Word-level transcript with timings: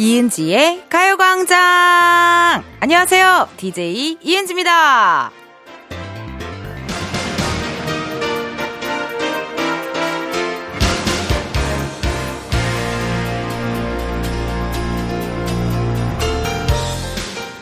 이은지의 0.00 0.84
가요광장! 0.88 2.64
안녕하세요. 2.80 3.50
DJ 3.58 4.16
이은지입니다. 4.22 5.30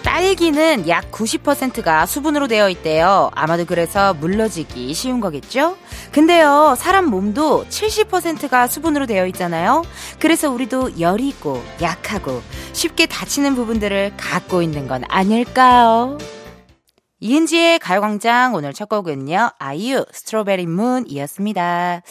딸기는 0.05 0.89
약 0.89 1.11
90%가 1.11 2.07
수분으로 2.07 2.47
되어 2.47 2.69
있대요. 2.71 3.33
아마도 3.35 3.65
그래서 3.65 4.15
물러지기 4.15 4.95
쉬운 4.95 5.19
거겠죠? 5.19 5.77
근데요, 6.19 6.75
사람 6.77 7.05
몸도 7.05 7.67
70%가 7.69 8.67
수분으로 8.67 9.07
되어 9.07 9.25
있잖아요. 9.29 9.85
그래서 10.19 10.51
우리도 10.51 10.99
여리고 10.99 11.63
약하고 11.81 12.43
쉽게 12.73 13.07
다치는 13.07 13.55
부분들을 13.55 14.15
갖고 14.17 14.61
있는 14.61 14.89
건 14.89 15.05
아닐까요? 15.07 16.19
이은지의 17.21 17.79
가요광장 17.79 18.57
오늘 18.57 18.73
첫 18.73 18.89
곡은요, 18.89 19.51
아이유 19.61 20.05
스트로베리 20.11 20.67
문이었습니다. 20.67 22.03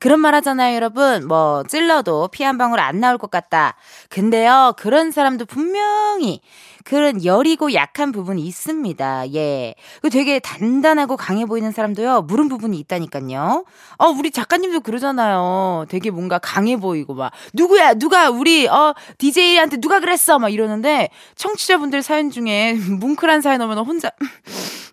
그런 0.00 0.18
말 0.18 0.34
하잖아요, 0.34 0.74
여러분. 0.74 1.28
뭐, 1.28 1.62
찔러도 1.62 2.26
피 2.32 2.42
한 2.42 2.58
방울 2.58 2.80
안 2.80 2.98
나올 2.98 3.16
것 3.16 3.30
같다. 3.30 3.76
근데요, 4.08 4.74
그런 4.76 5.12
사람도 5.12 5.44
분명히 5.46 6.40
그런 6.84 7.24
여리고 7.24 7.74
약한 7.74 8.12
부분이 8.12 8.42
있습니다. 8.42 9.32
예. 9.34 9.74
그 10.00 10.10
되게 10.10 10.38
단단하고 10.38 11.16
강해 11.16 11.44
보이는 11.46 11.70
사람도요, 11.72 12.22
무른 12.22 12.48
부분이 12.48 12.78
있다니까요. 12.78 13.64
어, 13.98 14.06
우리 14.08 14.30
작가님도 14.30 14.80
그러잖아요. 14.80 15.86
되게 15.88 16.10
뭔가 16.10 16.38
강해 16.38 16.76
보이고 16.76 17.14
막, 17.14 17.32
누구야, 17.54 17.94
누가, 17.94 18.30
우리, 18.30 18.66
어, 18.66 18.94
DJ한테 19.18 19.78
누가 19.78 20.00
그랬어? 20.00 20.38
막 20.38 20.50
이러는데, 20.50 21.08
청취자분들 21.36 22.02
사연 22.02 22.30
중에 22.30 22.74
뭉클한 23.00 23.40
사연 23.40 23.60
오면 23.60 23.78
혼자, 23.78 24.10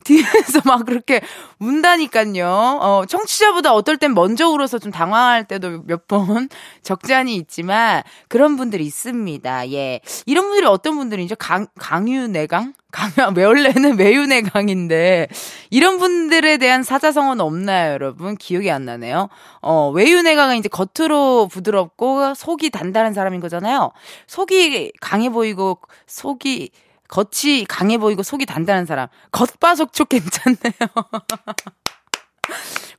뒤에서 0.09 0.61
막 0.65 0.85
그렇게 0.85 1.21
운다니까요. 1.59 2.47
어, 2.81 3.03
청취자보다 3.07 3.73
어떨 3.73 3.97
땐 3.97 4.13
먼저 4.13 4.49
울어서 4.49 4.79
좀 4.79 4.91
당황할 4.91 5.47
때도 5.47 5.83
몇 5.85 6.07
번 6.07 6.49
적잖이 6.81 7.35
있지만 7.35 8.01
그런 8.29 8.55
분들이 8.57 8.83
있습니다. 8.85 9.71
예. 9.71 9.99
이런 10.25 10.45
분들이 10.45 10.65
어떤 10.65 10.95
분들이죠? 10.97 11.35
강, 11.35 11.67
강유내강? 11.77 12.73
강, 12.91 13.11
원래는 13.37 13.99
외유내강인데 13.99 15.27
이런 15.69 15.99
분들에 15.99 16.57
대한 16.57 16.81
사자성어는 16.81 17.41
없나요, 17.45 17.93
여러분? 17.93 18.35
기억이 18.35 18.71
안 18.71 18.85
나네요. 18.85 19.29
어, 19.61 19.91
외유내강은 19.93 20.57
이제 20.57 20.69
겉으로 20.69 21.47
부드럽고 21.51 22.33
속이 22.33 22.71
단단한 22.71 23.13
사람인 23.13 23.39
거잖아요. 23.41 23.91
속이 24.25 24.93
강해 25.01 25.29
보이고 25.29 25.77
속이 26.07 26.71
겉이 27.09 27.65
강해 27.67 27.97
보이고 27.97 28.23
속이 28.23 28.45
단단한 28.45 28.85
사람. 28.85 29.07
겉바속촉 29.31 30.09
괜찮네요. 30.09 30.71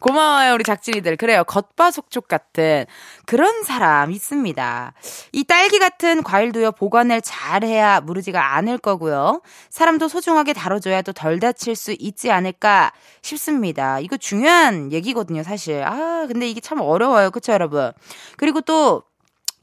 고마워요, 0.00 0.54
우리 0.54 0.64
작진이들. 0.64 1.16
그래요. 1.18 1.44
겉바속촉 1.44 2.26
같은 2.26 2.86
그런 3.26 3.62
사람 3.64 4.10
있습니다. 4.10 4.94
이 5.32 5.44
딸기 5.44 5.78
같은 5.78 6.22
과일도요, 6.22 6.72
보관을 6.72 7.20
잘 7.20 7.64
해야 7.64 8.00
무르지가 8.00 8.54
않을 8.56 8.78
거고요. 8.78 9.42
사람도 9.68 10.08
소중하게 10.08 10.54
다뤄줘야 10.54 11.02
또 11.02 11.12
덜 11.12 11.38
다칠 11.38 11.76
수 11.76 11.94
있지 11.98 12.30
않을까 12.32 12.92
싶습니다. 13.20 14.00
이거 14.00 14.16
중요한 14.16 14.90
얘기거든요, 14.90 15.42
사실. 15.42 15.82
아, 15.84 16.26
근데 16.26 16.48
이게 16.48 16.60
참 16.60 16.80
어려워요. 16.80 17.30
그쵸, 17.30 17.52
여러분? 17.52 17.92
그리고 18.38 18.62
또, 18.62 19.02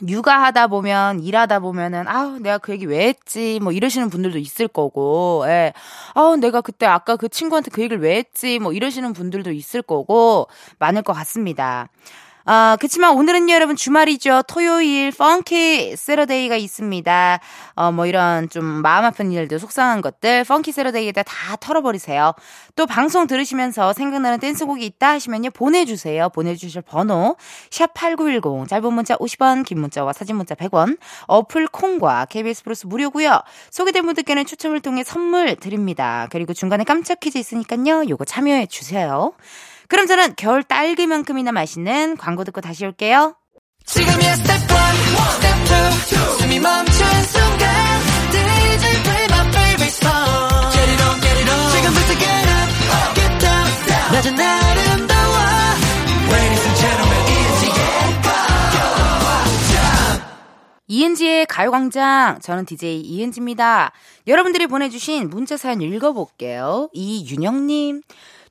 육아하다 0.05 0.67
보면 0.67 1.21
일하다 1.21 1.59
보면은 1.59 2.07
아우 2.07 2.37
내가 2.39 2.59
그 2.59 2.71
얘기 2.71 2.85
왜 2.85 3.07
했지 3.07 3.59
뭐 3.61 3.71
이러시는 3.71 4.09
분들도 4.09 4.37
있을 4.37 4.67
거고 4.67 5.43
예. 5.47 5.73
아우 6.13 6.35
내가 6.37 6.61
그때 6.61 6.85
아까 6.85 7.15
그 7.15 7.29
친구한테 7.29 7.71
그 7.71 7.81
얘기를 7.81 7.99
왜 8.01 8.17
했지 8.17 8.59
뭐 8.59 8.73
이러시는 8.73 9.13
분들도 9.13 9.51
있을 9.51 9.81
거고 9.81 10.47
많을 10.79 11.01
것 11.01 11.13
같습니다. 11.13 11.89
아, 12.49 12.77
그치만 12.79 13.13
오늘은 13.17 13.49
여러분 13.49 13.75
주말이죠. 13.75 14.43
토요일 14.47 15.11
펑키 15.11 15.97
세러데이가 15.97 16.55
있습니다. 16.55 17.41
어, 17.75 17.91
뭐 17.91 18.05
이런 18.05 18.47
좀 18.47 18.63
마음 18.63 19.03
아픈 19.03 19.33
일들, 19.33 19.59
속상한 19.59 19.99
것들, 19.99 20.45
펑키 20.45 20.71
세러데이에다 20.71 21.23
다 21.23 21.57
털어버리세요. 21.57 22.31
또 22.77 22.85
방송 22.85 23.27
들으시면서 23.27 23.91
생각나는 23.91 24.39
댄스곡이 24.39 24.85
있다 24.85 25.09
하시면요. 25.09 25.49
보내주세요. 25.49 26.29
보내주실 26.29 26.83
번호, 26.83 27.35
샵8910, 27.69 28.69
짧은 28.69 28.93
문자 28.93 29.17
50원, 29.17 29.65
긴 29.65 29.81
문자와 29.81 30.13
사진 30.13 30.37
문자 30.37 30.55
100원, 30.55 30.97
어플 31.27 31.67
콩과 31.67 32.27
KBS 32.29 32.63
플러스 32.63 32.87
무료고요 32.87 33.41
소개된 33.71 34.05
분들께는 34.05 34.45
추첨을 34.45 34.79
통해 34.79 35.03
선물 35.03 35.57
드립니다. 35.57 36.29
그리고 36.31 36.53
중간에 36.53 36.85
깜짝 36.85 37.19
퀴즈 37.19 37.37
있으니까요. 37.37 38.07
요거 38.07 38.23
참여해 38.23 38.67
주세요. 38.67 39.33
그럼 39.87 40.07
저는 40.07 40.33
겨울 40.35 40.63
딸기만큼이나 40.63 41.51
맛있는 41.51 42.17
광고 42.17 42.43
듣고 42.43 42.61
다시 42.61 42.85
올게요. 42.85 43.35
지금이야 43.85 44.35
스텝 44.35 44.53
1, 44.53 44.59
스텝 44.67 45.57
2, 46.11 46.15
숨이 46.39 46.59
멈춘 46.59 47.23
순간 47.23 48.01
DJ 48.31 49.03
play 49.03 49.25
my 49.31 49.47
favorite 49.47 49.87
song. 49.87 50.71
Get 50.73 50.91
it 50.91 51.01
on, 51.03 51.21
get 51.21 51.39
it 51.39 51.49
on. 51.49 51.71
지금부터 51.71 52.13
get 52.19 52.49
up, 52.51 52.69
get 53.15 53.39
down. 53.39 53.67
낮은 54.11 54.37
아름다워. 54.39 55.35
Ladies 56.31 56.63
and 56.67 56.79
gentlemen, 56.79 57.21
이은지의 57.31 57.71
가요광장. 58.21 59.81
이은지의 60.87 61.45
가요광장. 61.45 62.39
저는 62.41 62.65
DJ 62.65 62.99
이은지입니다. 63.01 63.91
여러분들이 64.27 64.67
보내주신 64.67 65.29
문자 65.29 65.55
사연 65.55 65.79
읽어볼게요. 65.81 66.89
이윤영님 66.91 68.01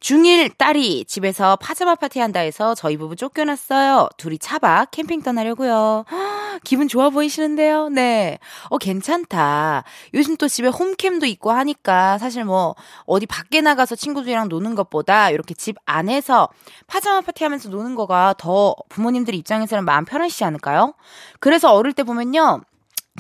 중1 0.01 0.57
딸이 0.59 1.05
집에서 1.07 1.57
파자마 1.57 1.95
파티 1.95 2.21
한다 2.21 2.41
해서 2.41 2.75
저희 2.75 2.97
부부 2.97 3.17
쫓겨났어요. 3.17 4.09
둘이 4.17 4.39
차박 4.39 4.91
캠핑 4.91 5.23
떠나려고요. 5.23 6.05
기분 6.65 6.89
좋아 6.89 7.11
보이시는데요? 7.11 7.89
네. 7.89 8.39
어, 8.69 8.79
괜찮다. 8.79 9.85
요즘 10.15 10.37
또 10.37 10.49
집에 10.49 10.69
홈캠도 10.69 11.27
있고 11.27 11.51
하니까 11.51 12.19
사실 12.19 12.45
뭐 12.45 12.75
어디 13.05 13.27
밖에 13.27 13.61
나가서 13.61 13.95
친구들이랑 13.97 14.49
노는 14.49 14.75
것보다 14.75 15.31
이렇게 15.31 15.55
집 15.55 15.77
안에서 15.85 16.49
파자마 16.87 17.21
파티 17.21 17.45
하면서 17.45 17.69
노는 17.69 17.95
거가 17.95 18.35
더 18.39 18.75
부모님들 18.89 19.35
입장에서는 19.35 19.85
마음 19.85 20.05
편하시지 20.05 20.45
않을까요? 20.45 20.95
그래서 21.41 21.73
어릴 21.73 21.93
때 21.93 22.03
보면요. 22.03 22.63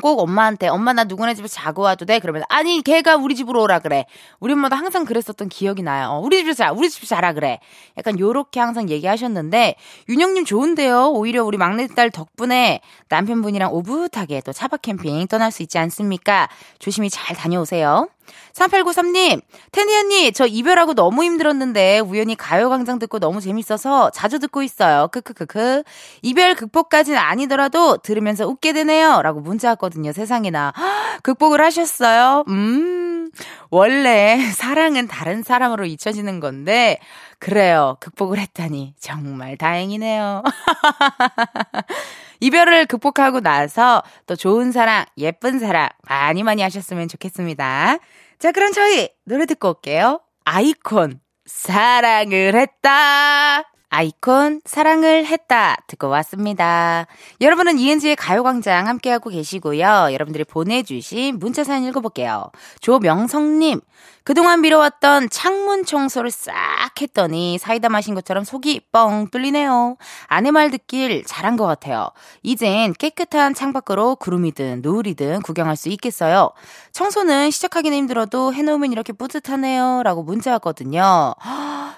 꼭 0.03 0.21
엄마한테 0.21 0.69
엄마 0.69 0.93
나 0.93 1.05
누구네 1.05 1.34
집에 1.34 1.49
자고 1.49 1.83
와도 1.83 2.05
돼? 2.05 2.19
그러면 2.19 2.43
아니 2.49 2.83
걔가 2.83 3.17
우리 3.17 3.34
집으로 3.34 3.62
오라 3.62 3.79
그래. 3.81 4.07
우리 4.41 4.53
엄마도 4.53 4.77
항상 4.77 5.05
그랬었던 5.05 5.49
기억이 5.49 5.83
나요 5.83 6.09
어, 6.11 6.21
우리 6.21 6.39
집에서 6.39 6.65
자 6.65 6.73
우리 6.73 6.89
집에서 6.91 7.15
자라 7.15 7.33
그래. 7.33 7.61
약간 7.97 8.19
요렇게 8.19 8.61
항상 8.61 8.89
얘기하셨는데 8.89 9.77
윤영님 10.09 10.45
좋은데요. 10.45 11.11
오히려 11.11 11.45
우리 11.45 11.57
막내딸 11.59 12.11
덕분에 12.11 12.81
남편분이랑 13.09 13.73
오붓하게 13.73 14.43
또 14.43 14.53
차박 14.53 14.83
캠핑 14.83 15.27
떠날 15.29 15.51
수 15.51 15.62
있지 15.62 15.79
않습니까? 15.79 16.49
조심히 16.78 17.11
잘 17.11 17.37
다녀오세요 17.37 18.09
3893님, 18.53 19.41
텐디 19.73 19.97
언니, 19.97 20.33
저 20.33 20.47
이별하고 20.47 20.95
너무 20.95 21.23
힘들었는데 21.25 22.01
우연히 22.01 22.35
가요광장 22.37 22.99
듣고 22.99 23.19
너무 23.19 23.41
재밌어서 23.41 24.11
자주 24.11 24.39
듣고 24.39 24.63
있어요. 24.63 25.09
크크크크. 25.09 25.83
이별 26.23 26.55
극복까지는 26.55 27.19
아니더라도 27.19 27.99
들으면서 27.99 28.47
웃게 28.47 28.73
되네요. 28.73 29.23
라고 29.23 29.41
문자 29.41 29.69
왔거든요. 29.71 30.13
세상에나. 30.13 30.73
극복을 31.23 31.61
하셨어요? 31.61 32.45
음, 32.49 33.31
원래 33.71 34.39
사랑은 34.55 35.09
다른 35.09 35.43
사람으로 35.43 35.84
잊혀지는 35.87 36.41
건데, 36.41 36.99
그래요. 37.39 37.97
극복을 38.01 38.39
했다니. 38.39 38.95
정말 38.99 39.57
다행이네요. 39.57 40.43
이별을 42.41 42.86
극복하고 42.86 43.41
나서 43.41 44.03
또 44.27 44.36
좋은 44.36 44.72
사랑, 44.72 45.04
예쁜 45.18 45.59
사랑 45.59 45.88
많이 46.09 46.42
많이 46.42 46.62
하셨으면 46.62 47.09
좋겠습니다. 47.09 47.98
자, 48.38 48.53
그럼 48.53 48.72
저희 48.72 49.09
노래 49.24 49.47
듣고 49.47 49.68
올게요. 49.68 50.21
아이콘, 50.44 51.21
사랑을 51.47 52.54
했다. 52.54 53.76
아이콘 53.88 54.60
사랑을 54.65 55.27
했다 55.27 55.77
듣고 55.86 56.09
왔습니다. 56.09 57.06
여러분은 57.41 57.78
이은지의 57.78 58.16
가요광장 58.16 58.88
함께하고 58.88 59.30
계시고요. 59.30 60.09
여러분들이 60.12 60.44
보내주신 60.44 61.38
문자 61.38 61.65
사연 61.65 61.84
읽어볼게요. 61.84 62.50
조명성님 62.80 63.80
그동안 64.24 64.60
미뤄왔던 64.60 65.30
창문 65.30 65.84
청소를 65.84 66.33
싹 66.33 66.53
했더니 67.00 67.59
사이다 67.59 67.88
마신 67.88 68.15
것처럼 68.16 68.42
속이 68.42 68.80
뻥 68.91 69.28
뚫리네요. 69.30 69.97
아내 70.27 70.50
말 70.50 70.72
듣길 70.72 71.24
잘한 71.24 71.56
것 71.56 71.65
같아요. 71.65 72.10
이젠 72.42 72.92
깨끗한 72.92 73.54
창밖으로 73.54 74.16
구름이든 74.16 74.83
노을이든 74.83 75.42
구경할 75.42 75.77
수 75.77 75.88
있겠어요. 75.91 76.50
청소는 76.91 77.53
시작하기는 77.53 77.97
힘들어도 77.97 78.53
해놓으면 78.53 78.91
이렇게 78.91 79.12
뿌듯하네요. 79.12 80.03
라고 80.03 80.24
문자 80.24 80.50
왔거든요. 80.53 81.34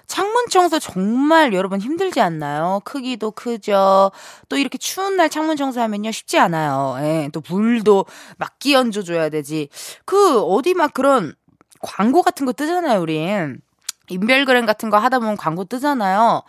창문 0.07 0.49
청소 0.51 0.79
정말 0.79 1.55
여러분 1.55 1.78
여러분 1.79 1.81
힘들지 1.81 2.21
않나요? 2.21 2.81
크기도 2.85 3.31
크죠. 3.31 4.11
또 4.49 4.57
이렇게 4.57 4.77
추운 4.79 5.17
날 5.17 5.31
창문 5.31 5.57
청소하면요 5.57 6.11
쉽지 6.11 6.39
않아요. 6.39 6.97
예, 7.01 7.31
또 7.33 7.41
물도 7.49 8.05
막 8.37 8.59
끼얹어 8.59 9.03
줘야 9.03 9.29
되지. 9.29 9.69
그 10.05 10.41
어디 10.41 10.75
막 10.75 10.93
그런 10.93 11.35
광고 11.81 12.23
같은 12.23 12.45
거 12.45 12.53
뜨잖아요, 12.53 13.01
우린. 13.01 13.61
인별그램 14.09 14.67
같은 14.67 14.91
거 14.91 14.99
하다 14.99 15.19
보면 15.19 15.37
광고 15.37 15.65
뜨잖아요. 15.65 16.43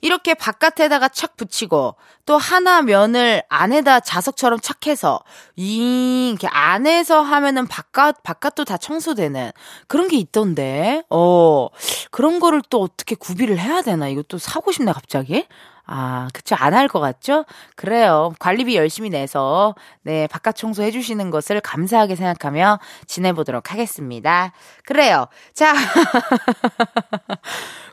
이렇게 0.00 0.34
바깥에다가 0.34 1.08
착 1.08 1.36
붙이고 1.36 1.96
또 2.26 2.36
하나 2.36 2.82
면을 2.82 3.42
안에다 3.48 4.00
자석처럼 4.00 4.60
착 4.60 4.86
해서 4.86 5.20
이 5.56 6.28
이렇게 6.30 6.46
안에서 6.48 7.22
하면은 7.22 7.66
바깥 7.66 8.22
바깥도 8.22 8.64
다 8.64 8.76
청소되는 8.76 9.52
그런 9.88 10.08
게 10.08 10.16
있던데. 10.16 11.02
어. 11.10 11.68
그런 12.10 12.40
거를 12.40 12.62
또 12.68 12.82
어떻게 12.82 13.14
구비를 13.14 13.58
해야 13.58 13.82
되나? 13.82 14.08
이것도 14.08 14.38
사고 14.38 14.72
싶네 14.72 14.92
갑자기. 14.92 15.46
아, 15.86 16.28
그쵸. 16.32 16.56
안 16.58 16.74
할 16.74 16.88
것 16.88 17.00
같죠? 17.00 17.44
그래요. 17.76 18.32
관리비 18.38 18.76
열심히 18.76 19.08
내서, 19.10 19.74
네, 20.02 20.26
바깥 20.26 20.56
청소 20.56 20.82
해주시는 20.82 21.30
것을 21.30 21.60
감사하게 21.60 22.16
생각하며 22.16 22.78
지내보도록 23.06 23.72
하겠습니다. 23.72 24.52
그래요. 24.84 25.26
자. 25.54 25.72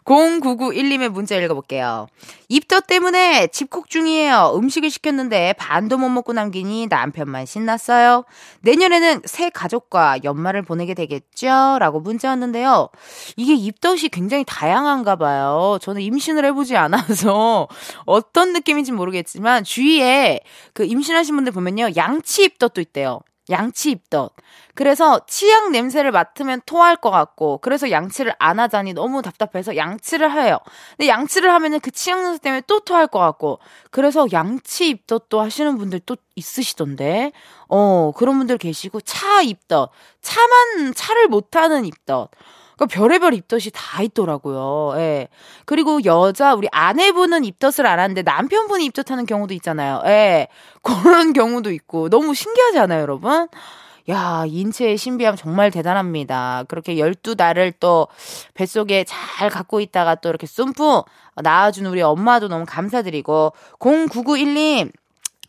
0991님의 0.06 1.08
문자 1.10 1.36
읽어볼게요. 1.38 2.08
입덧 2.50 2.88
때문에 2.88 3.48
집콕 3.48 3.90
중이에요. 3.90 4.52
음식을 4.56 4.90
시켰는데 4.90 5.54
반도 5.54 5.98
못 5.98 6.10
먹고 6.10 6.34
남기니 6.34 6.88
남편만 6.88 7.46
신났어요. 7.46 8.26
내년에는 8.62 9.22
새 9.26 9.50
가족과 9.50 10.18
연말을 10.26 10.62
보내게 10.64 10.94
되겠죠? 10.94 11.78
라고 11.80 12.02
문자 12.02 12.28
왔는데요. 12.30 12.90
이게 13.38 13.54
입덧이 13.54 14.10
굉장히 14.10 14.44
다양한가 14.46 15.16
봐요. 15.16 15.78
저는 15.82 16.02
임신을 16.02 16.44
해보지 16.48 16.76
않아서 16.76 17.70
어떤 18.06 18.54
느낌인지 18.54 18.92
모르겠지만 18.92 19.64
주위에 19.64 20.42
그 20.74 20.86
임신하신 20.86 21.36
분들 21.36 21.54
보면요. 21.54 21.90
양치 21.96 22.44
입덧도 22.44 22.82
있대요. 22.82 23.22
양치 23.50 23.92
입덧. 23.92 24.32
그래서 24.74 25.20
치약 25.28 25.72
냄새를 25.72 26.12
맡으면 26.12 26.62
토할 26.66 26.96
것 26.96 27.12
같고, 27.12 27.60
그래서 27.60 27.92
양치를 27.92 28.34
안 28.40 28.60
하자니 28.60 28.94
너무 28.94 29.22
답답해서 29.22 29.76
양치를 29.76 30.32
해요. 30.32 30.60
근데 30.98 31.10
양치를 31.10 31.52
하면은 31.52 31.80
그 31.80 31.92
치약 31.92 32.22
냄새 32.22 32.40
때문에 32.40 32.62
또 32.68 32.80
토할 32.80 33.08
것 33.08 33.20
같고, 33.20 33.60
그래서 33.92 34.28
양치 34.32 34.88
입덧도 34.88 35.42
하시는 35.42 35.78
분들 35.78 36.02
또 36.06 36.16
있으시던데, 36.36 37.34
어, 37.68 38.12
그런 38.16 38.38
분들 38.38 38.58
계시고, 38.58 39.02
차 39.02 39.42
입덧. 39.42 39.92
차만, 40.22 40.94
차를 40.96 41.28
못하는 41.28 41.86
입덧. 41.86 42.30
그러니까 42.76 42.86
별의별 42.88 43.34
입덧이 43.34 43.72
다 43.74 44.02
있더라고요. 44.02 45.00
예. 45.00 45.28
그리고 45.66 46.04
여자 46.06 46.54
우리 46.54 46.68
아내분은 46.72 47.46
입덧을 47.46 47.86
안 47.86 48.00
하는데 48.00 48.22
남편분이 48.22 48.86
입덧하는 48.86 49.26
경우도 49.26 49.54
있잖아요. 49.56 50.02
예. 50.06 50.48
그런 50.82 51.34
경우도 51.34 51.72
있고 51.72 52.10
너무 52.10 52.34
신기하지 52.34 52.80
않아요, 52.80 53.02
여러분? 53.02 53.48
야, 54.10 54.44
인체의 54.46 54.98
신비함 54.98 55.38
정말 55.38 55.72
대단합니다. 55.72 56.66
그렇게 56.68 56.96
12달을 56.96 57.74
또 57.80 58.08
뱃속에 58.54 59.06
잘 59.06 59.50
갖고 59.50 59.80
있다가 59.80 60.16
또 60.16 60.30
이렇게 60.30 60.46
쏨프 60.46 61.04
낳아준 61.38 61.86
우리 61.86 62.02
엄마도 62.02 62.50
너무 62.50 62.66
감사드리고 62.68 63.54
0991님 63.80 64.92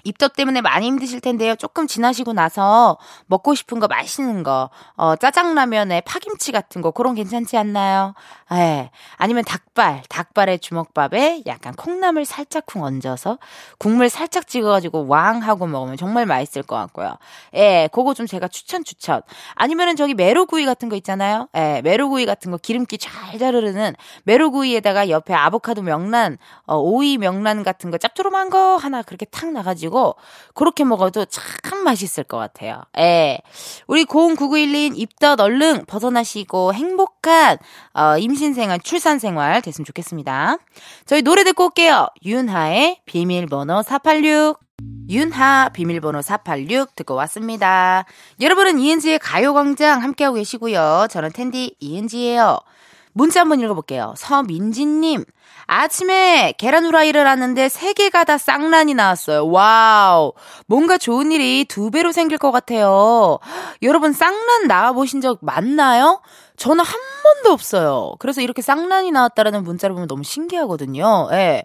입덧 0.04 0.34
때문에 0.34 0.60
많이 0.60 0.86
힘드실 0.86 1.20
텐데요. 1.20 1.56
조금 1.56 1.86
지나시고 1.86 2.34
나서 2.34 2.98
먹고 3.26 3.54
싶은 3.54 3.80
거 3.80 3.88
맛있는 3.88 4.42
거, 4.42 4.70
어, 4.96 5.16
짜장라면에 5.16 6.02
파김치 6.02 6.52
같은 6.52 6.82
거, 6.82 6.90
그런 6.90 7.14
괜찮지 7.14 7.56
않나요? 7.56 8.14
예. 8.52 8.90
아니면 9.16 9.44
닭발, 9.44 10.02
닭발에 10.08 10.58
주먹밥에 10.58 11.42
약간 11.46 11.74
콩나물 11.74 12.24
살짝쿵 12.24 12.84
얹어서 12.84 13.38
국물 13.78 14.10
살짝 14.10 14.46
찍어가지고 14.46 15.06
왕 15.08 15.42
하고 15.42 15.66
먹으면 15.66 15.96
정말 15.96 16.26
맛있을 16.26 16.62
것 16.62 16.76
같고요. 16.76 17.16
예, 17.54 17.88
그거 17.90 18.12
좀 18.14 18.26
제가 18.26 18.48
추천 18.48 18.84
추천. 18.84 19.22
아니면은 19.54 19.96
저기 19.96 20.14
메로구이 20.14 20.66
같은 20.66 20.88
거 20.88 20.96
있잖아요. 20.96 21.48
예, 21.56 21.80
메로구이 21.82 22.26
같은 22.26 22.50
거 22.50 22.58
기름기 22.58 22.98
잘 22.98 23.38
자르르는 23.38 23.94
메로구이에다가 24.24 25.08
옆에 25.08 25.32
아보카도 25.32 25.82
명란, 25.82 26.36
어, 26.66 26.76
오이 26.76 27.16
명란 27.16 27.62
같은 27.62 27.90
거 27.90 27.96
짭조름한 27.96 28.50
거 28.50 28.76
하나 28.76 29.02
그렇게 29.02 29.24
탁 29.24 29.50
나가지고 29.50 29.93
가지고 29.94 30.16
그렇게 30.52 30.84
먹어도 30.84 31.24
참 31.26 31.84
맛있을 31.84 32.24
것 32.24 32.36
같아요. 32.36 32.82
예. 32.98 33.38
우리 33.86 34.04
00991님 34.04 34.92
입덧 34.96 35.40
얼른 35.40 35.86
벗어나시고 35.86 36.74
행복한 36.74 37.58
어, 37.94 38.18
임신생활, 38.18 38.80
출산생활 38.80 39.62
됐으면 39.62 39.86
좋겠습니다. 39.86 40.58
저희 41.06 41.22
노래 41.22 41.44
듣고 41.44 41.66
올게요. 41.66 42.08
윤하의 42.24 43.00
비밀번호 43.06 43.82
486. 43.82 44.58
윤하 45.08 45.68
비밀번호 45.72 46.20
486 46.20 46.96
듣고 46.96 47.14
왔습니다. 47.14 48.04
여러분은 48.40 48.80
이은지의 48.80 49.20
가요광장 49.20 50.02
함께하고 50.02 50.36
계시고요. 50.36 51.06
저는 51.10 51.30
텐디 51.32 51.76
이은지예요. 51.78 52.58
문자 53.14 53.40
한번 53.40 53.60
읽어볼게요. 53.60 54.14
서민진님. 54.16 55.24
아침에 55.66 56.52
계란 56.58 56.84
후라이를 56.84 57.26
하는데 57.26 57.68
세 57.68 57.94
개가 57.94 58.24
다 58.24 58.36
쌍란이 58.36 58.92
나왔어요. 58.94 59.46
와우. 59.48 60.32
뭔가 60.66 60.98
좋은 60.98 61.32
일이 61.32 61.64
두 61.64 61.90
배로 61.90 62.12
생길 62.12 62.36
것 62.38 62.50
같아요. 62.50 63.38
여러분 63.80 64.12
쌍란 64.12 64.66
나와보신 64.66 65.20
적 65.20 65.38
많나요? 65.40 66.20
저는 66.56 66.84
한 66.84 67.00
번도 67.22 67.52
없어요. 67.52 68.14
그래서 68.18 68.40
이렇게 68.40 68.62
쌍란이 68.62 69.10
나왔다라는 69.10 69.64
문자를 69.64 69.94
보면 69.94 70.06
너무 70.06 70.22
신기하거든요. 70.22 71.28
예. 71.32 71.64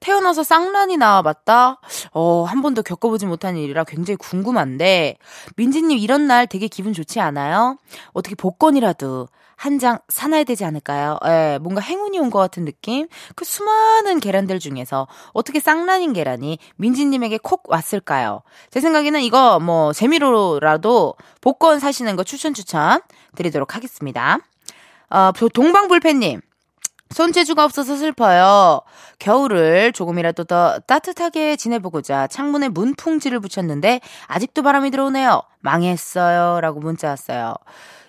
태어나서 0.00 0.42
쌍란이 0.42 0.96
나와봤다? 0.96 1.80
어, 2.12 2.44
한 2.44 2.62
번도 2.62 2.82
겪어보지 2.82 3.26
못한 3.26 3.56
일이라 3.56 3.84
굉장히 3.84 4.16
궁금한데, 4.16 5.16
민지님 5.56 5.98
이런 5.98 6.28
날 6.28 6.46
되게 6.46 6.68
기분 6.68 6.92
좋지 6.92 7.18
않아요? 7.20 7.78
어떻게 8.12 8.36
복권이라도 8.36 9.28
한 9.58 9.78
장 9.78 9.98
사놔야 10.08 10.44
되지 10.44 10.64
않을까요? 10.64 11.18
예, 11.26 11.58
뭔가 11.60 11.80
행운이 11.80 12.18
온 12.18 12.30
것 12.30 12.38
같은 12.38 12.64
느낌? 12.64 13.08
그 13.34 13.44
수많은 13.44 14.20
계란들 14.20 14.58
중에서 14.60 15.06
어떻게 15.32 15.58
쌍란인 15.60 16.12
계란이 16.12 16.58
민지님에게 16.76 17.38
콕 17.42 17.64
왔을까요? 17.68 18.42
제 18.70 18.80
생각에는 18.80 19.20
이거 19.20 19.58
뭐 19.58 19.92
재미로라도 19.92 21.14
복권 21.40 21.80
사시는 21.80 22.14
거 22.16 22.22
추천 22.24 22.54
추천 22.54 23.00
드리도록 23.34 23.74
하겠습니다. 23.74 24.38
어, 25.10 25.32
동방불패님. 25.52 26.40
손재주가 27.10 27.64
없어서 27.64 27.96
슬퍼요. 27.96 28.82
겨울을 29.18 29.92
조금이라도 29.92 30.44
더 30.44 30.78
따뜻하게 30.80 31.56
지내보고자 31.56 32.26
창문에 32.26 32.68
문풍지를 32.68 33.40
붙였는데 33.40 34.00
아직도 34.26 34.62
바람이 34.62 34.90
들어오네요. 34.90 35.40
망했어요. 35.60 36.60
라고 36.60 36.80
문자 36.80 37.08
왔어요. 37.08 37.54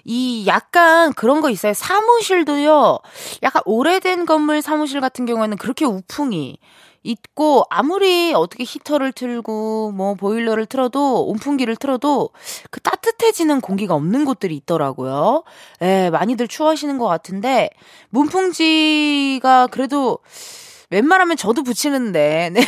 이 0.03 0.45
약간 0.47 1.13
그런 1.13 1.41
거 1.41 1.49
있어요. 1.49 1.73
사무실도요. 1.73 2.99
약간 3.43 3.61
오래된 3.65 4.25
건물 4.25 4.61
사무실 4.61 5.01
같은 5.01 5.25
경우에는 5.25 5.57
그렇게 5.57 5.85
우풍이 5.85 6.57
있고 7.03 7.63
아무리 7.69 8.33
어떻게 8.35 8.63
히터를 8.65 9.13
틀고 9.13 9.91
뭐 9.91 10.15
보일러를 10.15 10.65
틀어도 10.65 11.25
온풍기를 11.27 11.75
틀어도 11.75 12.29
그 12.71 12.81
따뜻해지는 12.81 13.61
공기가 13.61 13.95
없는 13.95 14.25
곳들이 14.25 14.55
있더라고요. 14.57 15.43
예, 15.81 16.09
많이들 16.09 16.47
추워하시는 16.47 16.97
것 16.97 17.07
같은데 17.07 17.69
문풍지가 18.09 19.67
그래도 19.67 20.19
웬만하면 20.91 21.37
저도 21.37 21.63
붙이는데, 21.63 22.49
네. 22.53 22.61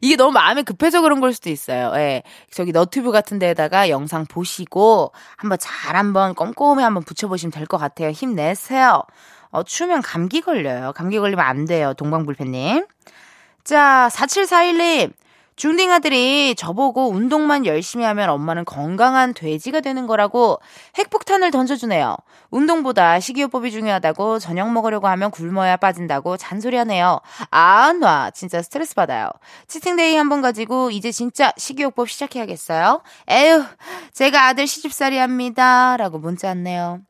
이게 0.00 0.16
너무 0.16 0.32
마음에 0.32 0.62
급해서 0.62 1.00
그런 1.00 1.20
걸 1.20 1.32
수도 1.32 1.48
있어요. 1.50 1.92
예. 1.96 2.22
저기 2.50 2.72
너튜브 2.72 3.10
같은 3.12 3.38
데에다가 3.38 3.88
영상 3.88 4.26
보시고 4.26 5.12
한번 5.36 5.58
잘 5.58 5.96
한번 5.96 6.34
꼼꼼히 6.34 6.82
한번 6.82 7.02
붙여보시면 7.02 7.50
될 7.52 7.66
것 7.66 7.78
같아요. 7.78 8.10
힘내세요. 8.10 9.02
어, 9.50 9.62
추우면 9.62 10.02
감기 10.02 10.40
걸려요. 10.42 10.92
감기 10.94 11.18
걸리면 11.18 11.44
안 11.44 11.64
돼요. 11.64 11.94
동방불패님. 11.94 12.84
자, 13.64 14.08
4741님. 14.12 15.12
중딩 15.56 15.92
아들이 15.92 16.54
저보고 16.56 17.10
운동만 17.10 17.64
열심히 17.64 18.04
하면 18.04 18.28
엄마는 18.30 18.64
건강한 18.64 19.34
돼지가 19.34 19.80
되는 19.80 20.06
거라고 20.08 20.58
핵폭탄을 20.98 21.52
던져주네요. 21.52 22.16
운동보다 22.50 23.20
식이요법이 23.20 23.70
중요하다고 23.70 24.40
저녁 24.40 24.72
먹으려고 24.72 25.06
하면 25.08 25.30
굶어야 25.30 25.76
빠진다고 25.76 26.36
잔소리하네요. 26.36 27.20
아, 27.50 27.92
놔. 27.92 28.30
진짜 28.30 28.62
스트레스 28.62 28.94
받아요. 28.94 29.28
치팅데이 29.68 30.16
한 30.16 30.28
번 30.28 30.40
가지고 30.42 30.90
이제 30.90 31.12
진짜 31.12 31.52
식이요법 31.56 32.08
시작해야겠어요. 32.08 33.02
에휴, 33.30 33.64
제가 34.12 34.46
아들 34.46 34.66
시집살이 34.66 35.18
합니다. 35.18 35.96
라고 35.96 36.18
문자 36.18 36.48
왔네요. 36.48 37.00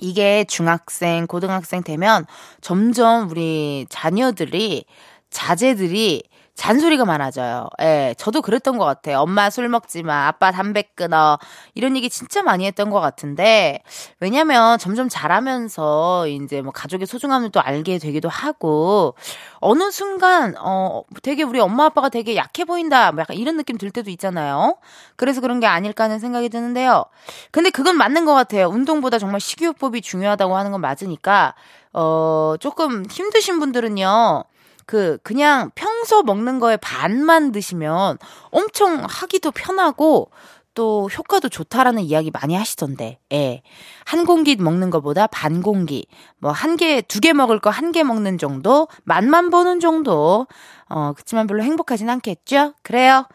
이게 0.00 0.44
중학생, 0.44 1.26
고등학생 1.26 1.82
되면 1.82 2.26
점점 2.60 3.30
우리 3.30 3.86
자녀들이, 3.88 4.84
자제들이 5.30 6.22
잔소리가 6.58 7.04
많아져요. 7.04 7.68
예, 7.80 8.16
저도 8.18 8.42
그랬던 8.42 8.78
것 8.78 8.84
같아요. 8.84 9.20
엄마 9.20 9.48
술 9.48 9.68
먹지 9.68 10.02
마, 10.02 10.26
아빠 10.26 10.50
담배 10.50 10.82
끊어. 10.82 11.38
이런 11.74 11.94
얘기 11.96 12.10
진짜 12.10 12.42
많이 12.42 12.66
했던 12.66 12.90
것 12.90 12.98
같은데, 12.98 13.80
왜냐면 14.18 14.76
점점 14.78 15.08
자라면서 15.08 16.26
이제 16.26 16.60
뭐 16.60 16.72
가족의 16.72 17.06
소중함을 17.06 17.50
또 17.50 17.60
알게 17.60 17.98
되기도 17.98 18.28
하고, 18.28 19.14
어느 19.60 19.92
순간, 19.92 20.56
어, 20.58 21.02
되게 21.22 21.44
우리 21.44 21.60
엄마 21.60 21.84
아빠가 21.84 22.08
되게 22.08 22.34
약해 22.34 22.64
보인다. 22.64 23.12
뭐 23.12 23.20
약간 23.20 23.36
이런 23.36 23.56
느낌 23.56 23.78
들 23.78 23.92
때도 23.92 24.10
있잖아요. 24.10 24.78
그래서 25.14 25.40
그런 25.40 25.60
게 25.60 25.68
아닐까 25.68 26.04
하는 26.04 26.18
생각이 26.18 26.48
드는데요. 26.48 27.04
근데 27.52 27.70
그건 27.70 27.96
맞는 27.96 28.24
것 28.24 28.34
같아요. 28.34 28.66
운동보다 28.66 29.20
정말 29.20 29.40
식이요법이 29.40 30.02
중요하다고 30.02 30.56
하는 30.56 30.72
건 30.72 30.80
맞으니까, 30.80 31.54
어, 31.92 32.56
조금 32.58 33.04
힘드신 33.08 33.60
분들은요, 33.60 34.42
그 34.88 35.18
그냥 35.22 35.70
평소 35.74 36.22
먹는 36.22 36.60
거에 36.60 36.78
반만 36.78 37.52
드시면 37.52 38.16
엄청 38.50 39.04
하기도 39.06 39.50
편하고 39.50 40.30
또 40.72 41.10
효과도 41.14 41.50
좋다라는 41.50 42.02
이야기 42.04 42.30
많이 42.30 42.54
하시던데, 42.54 43.18
예. 43.32 43.60
한 44.06 44.24
공기 44.24 44.56
먹는 44.56 44.88
것보다 44.88 45.26
반 45.26 45.60
공기, 45.60 46.06
뭐 46.38 46.52
한 46.52 46.76
개, 46.78 47.02
두 47.02 47.20
개 47.20 47.34
먹을 47.34 47.58
거 47.60 47.68
한 47.70 47.92
개 47.92 48.02
먹는 48.02 48.38
정도, 48.38 48.88
맛만 49.04 49.50
보는 49.50 49.80
정도, 49.80 50.46
어, 50.88 51.12
그치만 51.14 51.46
별로 51.46 51.62
행복하진 51.64 52.08
않겠죠? 52.08 52.72
그래요. 52.82 53.26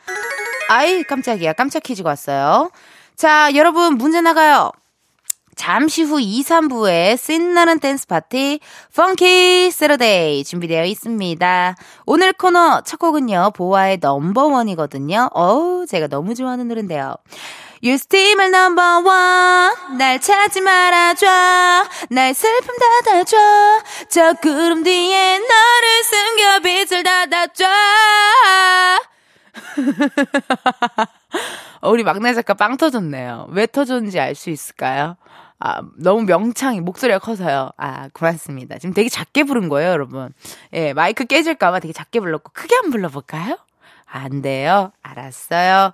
아이, 0.70 1.04
깜짝이야. 1.04 1.54
깜짝 1.54 1.84
퀴즈가 1.84 2.10
왔어요. 2.10 2.72
자, 3.16 3.54
여러분, 3.54 3.96
문제 3.98 4.22
나가요. 4.22 4.72
잠시 5.56 6.04
후 6.04 6.20
2, 6.20 6.42
3부에 6.44 7.18
신나는 7.18 7.80
댄스 7.80 8.08
파티 8.08 8.60
Funky 8.96 9.72
Saturday 9.72 10.44
준비되어 10.44 10.86
있습니다. 10.86 11.76
오늘 12.06 12.34
코너 12.34 12.82
첫 12.82 12.98
곡은요. 13.00 13.52
보아의 13.56 13.98
number 14.02 14.40
one이거든요. 14.40 15.30
어우 15.34 15.86
제가 15.88 16.08
너무 16.08 16.36
좋아하는 16.36 16.68
노래인데요. 16.68 17.16
You 17.84 17.96
still 17.96 18.32
my 18.34 18.48
number 18.48 19.04
one 19.06 19.98
날 19.98 20.20
찾지 20.22 20.62
말아줘 20.62 21.28
나의 22.12 22.34
슬픔 22.34 22.76
가려줘 22.78 23.38
저 24.10 24.34
구름 24.42 24.84
뒤에 24.84 25.40
너를 25.40 26.04
숨겨 26.06 26.60
빛을 26.62 27.04
닫아줘 27.04 27.66
어, 31.82 31.90
우리 31.92 32.04
막내 32.04 32.34
작가 32.34 32.54
빵 32.54 32.78
터졌네요. 32.78 33.48
왜 33.52 33.68
터졌는지 33.68 34.18
알 34.18 34.34
수 34.36 34.50
있을까요? 34.50 35.18
아, 35.60 35.82
너무 35.98 36.24
명창이, 36.24 36.82
목소리가 36.82 37.20
커서요. 37.20 37.72
아, 37.78 38.10
고맙습니다. 38.14 38.78
지금 38.80 38.94
되게 38.94 39.10
작게 39.10 39.44
부른 39.44 39.70
거예요, 39.70 39.92
여러분. 39.92 40.34
예, 40.74 40.94
마이크 40.94 41.26
깨질까봐 41.26 41.80
되게 41.80 41.94
작게 41.94 42.20
불렀고, 42.20 42.52
크게 42.54 42.76
한번 42.76 42.92
불러볼까요? 42.92 43.58
안 44.06 44.42
돼요. 44.42 44.92
알았어요. 45.02 45.94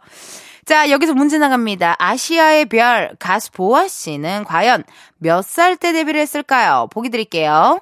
자, 0.66 0.90
여기서 0.90 1.14
문제 1.14 1.38
나갑니다. 1.38 1.96
아시아의 2.00 2.66
별, 2.66 3.16
가수 3.20 3.52
보아 3.52 3.88
씨는 3.88 4.44
과연 4.44 4.84
몇 5.18 5.42
살 5.44 5.78
때 5.78 5.92
데뷔를 5.94 6.20
했을까요? 6.22 6.88
보기 6.92 7.10
드릴게요. 7.10 7.80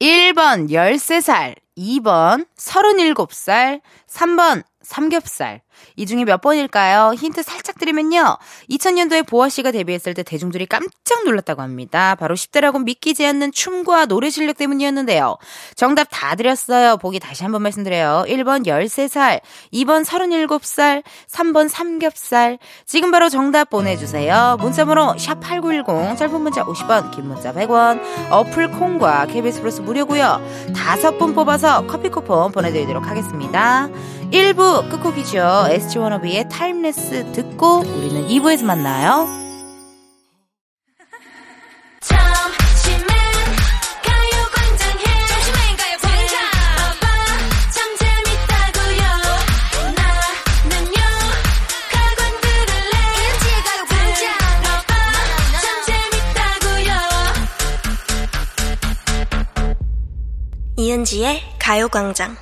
1번 0.00 0.70
13살, 0.70 1.54
2번 1.78 2.46
37살, 2.56 3.80
3번 4.08 4.62
삼겹살. 4.86 5.62
이 5.96 6.06
중에 6.06 6.24
몇 6.24 6.40
번일까요? 6.40 7.12
힌트 7.14 7.42
살짝 7.42 7.78
드리면요. 7.78 8.38
2000년도에 8.70 9.26
보아 9.26 9.48
씨가 9.48 9.72
데뷔했을 9.72 10.14
때 10.14 10.22
대중들이 10.22 10.64
깜짝 10.66 11.24
놀랐다고 11.24 11.60
합니다. 11.60 12.14
바로 12.14 12.34
10대라고 12.34 12.82
믿기지 12.84 13.26
않는 13.26 13.52
춤과 13.52 14.06
노래 14.06 14.30
실력 14.30 14.56
때문이었는데요. 14.56 15.38
정답 15.74 16.06
다 16.10 16.36
드렸어요. 16.36 16.96
보기 16.98 17.18
다시 17.18 17.42
한번 17.42 17.62
말씀드려요. 17.62 18.24
1번 18.28 18.64
13살, 18.64 19.40
2번 19.72 20.04
37살, 20.04 21.02
3번 21.30 21.68
삼겹살. 21.68 22.58
지금 22.86 23.10
바로 23.10 23.28
정답 23.28 23.68
보내주세요. 23.68 24.56
문자번호 24.60 25.14
샵8910, 25.16 26.16
짧은 26.16 26.40
문자 26.40 26.64
50원, 26.64 27.10
긴 27.10 27.26
문자 27.26 27.52
100원, 27.52 28.00
어플 28.30 28.70
콩과 28.70 29.26
KBS 29.26 29.60
플러스 29.60 29.80
무료고요. 29.80 30.40
다섯 30.76 31.18
분 31.18 31.34
뽑아서 31.34 31.86
커피 31.86 32.08
쿠폰 32.08 32.52
보내드리도록 32.52 33.06
하겠습니다. 33.06 33.88
1부 34.30 34.90
끝곡이죠. 34.90 35.66
SG 35.70 35.98
워너비의 35.98 36.48
Timeless 36.48 37.32
듣고 37.32 37.78
우리는 37.78 38.26
2부에서 38.26 38.64
만나요. 38.64 39.26
이은지의 60.78 61.42
가요광장 61.58 62.36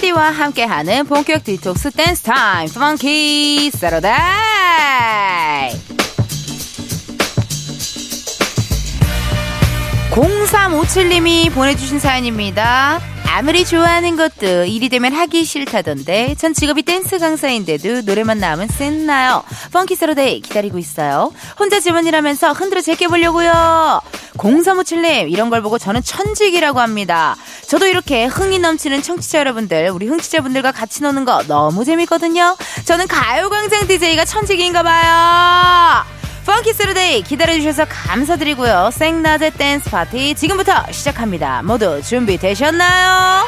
텐디와 0.00 0.30
함께하는 0.30 1.04
본격 1.04 1.44
디톡스 1.44 1.90
댄스 1.90 2.22
타임. 2.22 2.68
Funky 2.72 3.70
Saturday 3.70 4.16
0357님이 10.10 11.52
보내주신 11.52 11.98
사연입니다. 12.00 13.09
아무리 13.32 13.64
좋아하는 13.64 14.16
것도 14.16 14.64
일이 14.64 14.88
되면 14.88 15.12
하기 15.12 15.44
싫다던데. 15.44 16.34
전 16.36 16.52
직업이 16.52 16.82
댄스 16.82 17.18
강사인데도 17.18 18.02
노래만 18.02 18.38
나오면 18.38 18.68
신나요? 18.68 19.44
Funky 19.72 19.94
Saturday 19.94 20.40
기다리고 20.40 20.78
있어요. 20.78 21.32
혼자 21.58 21.78
집안일하면서 21.78 22.52
흔들어 22.52 22.80
제껴보려고요. 22.80 24.00
0357님 24.36 25.30
이런 25.30 25.48
걸 25.48 25.62
보고 25.62 25.78
저는 25.78 26.02
천직이라고 26.02 26.80
합니다. 26.80 27.36
저도 27.68 27.86
이렇게 27.86 28.24
흥이 28.26 28.58
넘치는 28.58 29.00
청취자 29.00 29.38
여러분들 29.38 29.90
우리 29.90 30.08
흥취자분들과 30.08 30.72
같이 30.72 31.04
노는 31.04 31.24
거 31.24 31.44
너무 31.44 31.84
재밌거든요. 31.84 32.56
저는 32.84 33.06
가요광장 33.06 33.86
DJ가 33.86 34.24
천직인가 34.24 34.82
봐요 34.82 36.19
Funky 36.46 36.72
Saturday 36.72 37.22
기다려주셔서 37.22 37.86
감사드리고요. 37.88 38.90
쌩낮의 38.92 39.50
댄스 39.50 39.90
파티 39.90 40.34
지금부터 40.34 40.72
시작합니다. 40.90 41.62
모두 41.62 42.02
준비되셨나요? 42.02 43.46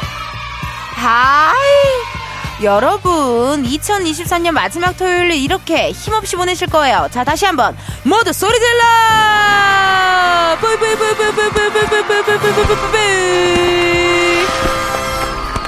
하이! 0.95 1.53
여러분, 2.63 3.63
2023년 3.63 4.51
마지막 4.51 4.95
토요일 4.95 5.31
이렇게 5.31 5.91
힘없이 5.91 6.35
보내실 6.35 6.67
거예요. 6.67 7.09
자, 7.11 7.23
다시 7.23 7.45
한번 7.45 7.75
모두 8.03 8.31
소리 8.31 8.57
질러! 8.59 8.83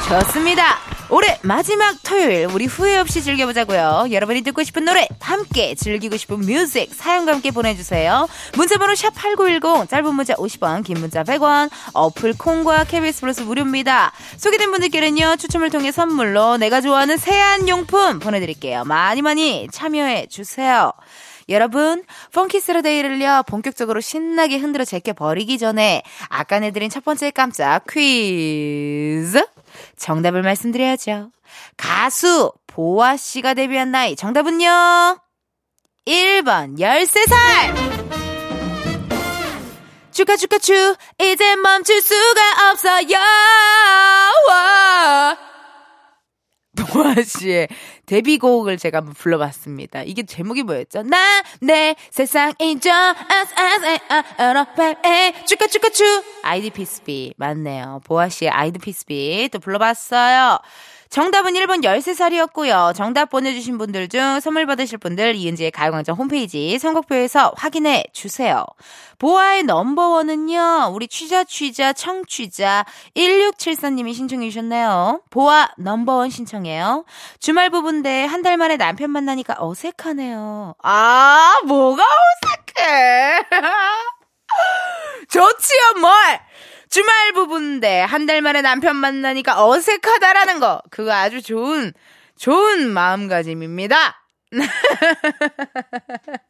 좋습니다. 0.07 0.94
올해 1.15 1.39
마지막 1.43 1.95
토요일 2.03 2.45
우리 2.51 2.65
후회 2.65 2.97
없이 2.97 3.21
즐겨보자고요. 3.21 4.07
여러분이 4.11 4.41
듣고 4.41 4.63
싶은 4.63 4.83
노래 4.83 5.07
함께 5.21 5.73
즐기고 5.73 6.17
싶은 6.17 6.41
뮤직 6.41 6.93
사연과 6.93 7.31
함께 7.31 7.51
보내주세요. 7.51 8.27
문자번호 8.57 8.91
샵8910 8.95 9.87
짧은 9.87 10.13
문자 10.13 10.33
50원 10.33 10.83
긴 10.83 10.99
문자 10.99 11.23
100원 11.23 11.69
어플 11.93 12.33
콩과 12.37 12.83
KBS 12.83 13.21
플러스 13.21 13.41
무료입니다. 13.43 14.11
소개된 14.35 14.69
분들께는요 14.71 15.37
추첨을 15.37 15.69
통해 15.69 15.93
선물로 15.93 16.57
내가 16.57 16.81
좋아하는 16.81 17.15
세안용품 17.15 18.19
보내드릴게요. 18.19 18.83
많이 18.83 19.21
많이 19.21 19.69
참여해 19.71 20.27
주세요. 20.27 20.91
여러분, 21.47 22.03
펑키 22.33 22.59
스러데이를요, 22.59 23.43
본격적으로 23.47 24.01
신나게 24.01 24.57
흔들어 24.57 24.83
제껴 24.83 25.13
버리기 25.13 25.59
전에, 25.59 26.01
아까 26.27 26.59
내드린 26.59 26.89
첫 26.89 27.05
번째 27.05 27.29
깜짝 27.29 27.85
퀴즈! 27.87 29.54
정답을 29.97 30.41
말씀드려야죠. 30.41 31.31
가수 31.77 32.51
보아 32.67 33.17
씨가 33.17 33.53
데뷔한 33.53 33.91
나이 33.91 34.15
정답은요. 34.15 35.19
1번 36.05 36.79
13살. 36.79 37.95
축하 40.11 40.37
축하 40.37 40.57
축 40.59 40.97
이제 41.19 41.55
멈출 41.57 42.01
수가 42.01 42.69
없어요. 42.71 43.17
보아 46.75 47.15
씨의 47.25 47.67
데뷔곡을 48.05 48.77
제가 48.77 48.99
한번 48.99 49.13
불러봤습니다. 49.13 50.03
이게 50.03 50.23
제목이 50.23 50.63
뭐였죠? 50.63 51.03
나, 51.03 51.17
내 51.61 51.95
세상이죠. 52.11 52.89
축하, 55.45 55.67
축하, 55.67 55.89
축. 55.89 56.23
ID 56.43 56.69
Peace 56.69 57.15
B. 57.15 57.33
맞네요. 57.37 58.01
보아 58.05 58.29
씨의 58.29 58.51
ID 58.51 58.79
Peace 58.79 59.29
B. 59.29 59.49
또 59.51 59.59
불러봤어요. 59.59 60.59
정답은 61.09 61.53
1번 61.53 61.83
13살이었고요. 61.83 62.93
정답 62.95 63.29
보내주신 63.29 63.77
분들 63.77 64.09
중 64.09 64.39
선물 64.39 64.65
받으실 64.65 64.97
분들 64.97 65.35
이은지의 65.35 65.71
가요광장 65.71 66.15
홈페이지 66.15 66.77
선곡표에서 66.79 67.53
확인해 67.57 68.03
주세요. 68.13 68.65
보아의 69.17 69.63
number 69.63 70.15
one은요, 70.15 70.91
우리 70.93 71.07
취자, 71.07 71.43
취자, 71.45 71.93
청취자 71.93 72.85
1674님이 73.15 74.13
신청해 74.13 74.49
주셨네요. 74.49 75.21
보아 75.29 75.69
넘버원 75.77 76.29
신청해요. 76.29 77.05
주말 77.39 77.69
부부인데 77.69 78.25
한 78.25 78.45
달 78.45 78.57
만에 78.57 78.77
남편 78.77 79.09
만나니까 79.09 79.55
어색하네요. 79.57 80.75
아, 80.83 81.55
뭐가 81.65 82.03
어색해? 82.03 83.41
좋지요, 85.29 85.99
뭘! 85.99 86.13
주말 86.89 87.33
부부인데 87.33 88.01
한 88.01 88.25
달 88.25 88.41
만에 88.41 88.61
남편 88.61 88.95
만나니까 88.95 89.63
어색하다라는 89.65 90.59
거. 90.59 90.81
그거 90.91 91.11
아주 91.13 91.41
좋은, 91.41 91.93
좋은 92.37 92.89
마음가짐입니다. 92.91 94.21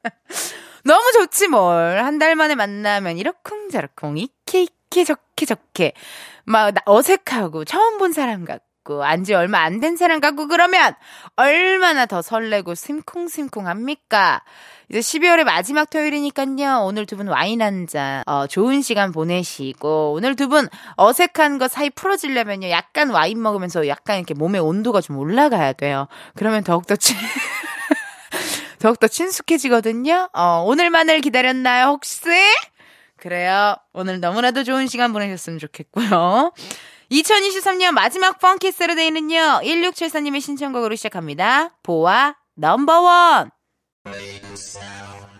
너무 0.84 1.12
좋지 1.14 1.48
뭘. 1.48 2.04
한 2.04 2.20
달 2.20 2.36
만에 2.36 2.56
만나면 2.56 3.18
이러쿵저러쿵 3.18 4.18
이케 4.18 4.64
이케 4.64 5.04
저케 5.04 5.46
저케 5.46 5.94
막 6.46 6.74
어색하고 6.86 7.66
처음 7.66 7.98
본 7.98 8.14
사람 8.14 8.46
같고 8.46 8.65
안 9.04 9.24
지 9.24 9.34
얼마 9.34 9.60
안 9.62 9.80
된 9.80 9.96
사람 9.98 10.20
같고 10.20 10.48
그러면 10.48 10.94
얼마나 11.36 12.06
더 12.06 12.22
설레고 12.22 12.76
심쿵심쿵합니까? 12.76 14.44
이제 14.90 15.00
12월의 15.00 15.44
마지막 15.46 15.90
토요일이니까요. 15.90 16.82
오늘 16.86 17.06
두 17.08 17.18
분 17.18 17.28
와인 17.28 17.62
한 17.62 17.88
잔, 17.88 18.22
어, 18.28 18.46
좋은 18.48 18.82
시간 18.84 19.12
보내시고, 19.12 20.14
오늘 20.14 20.36
두 20.36 20.48
분 20.48 20.68
어색한 20.96 21.58
거 21.58 21.68
사이 21.68 21.90
풀어지려면요. 21.90 22.70
약간 22.70 23.10
와인 23.10 23.42
먹으면서 23.42 23.88
약간 23.88 24.18
이렇게 24.18 24.36
몸의 24.36 24.62
온도가 24.62 25.02
좀 25.02 25.18
올라가야 25.18 25.74
돼요. 25.74 26.08
그러면 26.36 26.64
더욱더 26.64 26.96
친, 26.96 27.16
더욱더 28.80 29.08
친숙해지거든요. 29.08 30.30
어, 30.34 30.64
오늘만을 30.68 31.22
기다렸나요, 31.22 31.88
혹시? 31.88 32.30
그래요. 33.18 33.76
오늘 33.94 34.20
너무나도 34.20 34.64
좋은 34.64 34.86
시간 34.88 35.12
보내셨으면 35.14 35.58
좋겠고요. 35.58 36.52
2023년 37.16 37.92
마지막 37.92 38.40
Funky 38.40 38.72
Saturday는요, 38.72 39.62
1674님의 39.64 40.42
신청곡으로 40.42 40.96
시작합니다. 40.96 41.74
보아 41.82 42.36
number 42.56 43.13
one. 43.13 43.52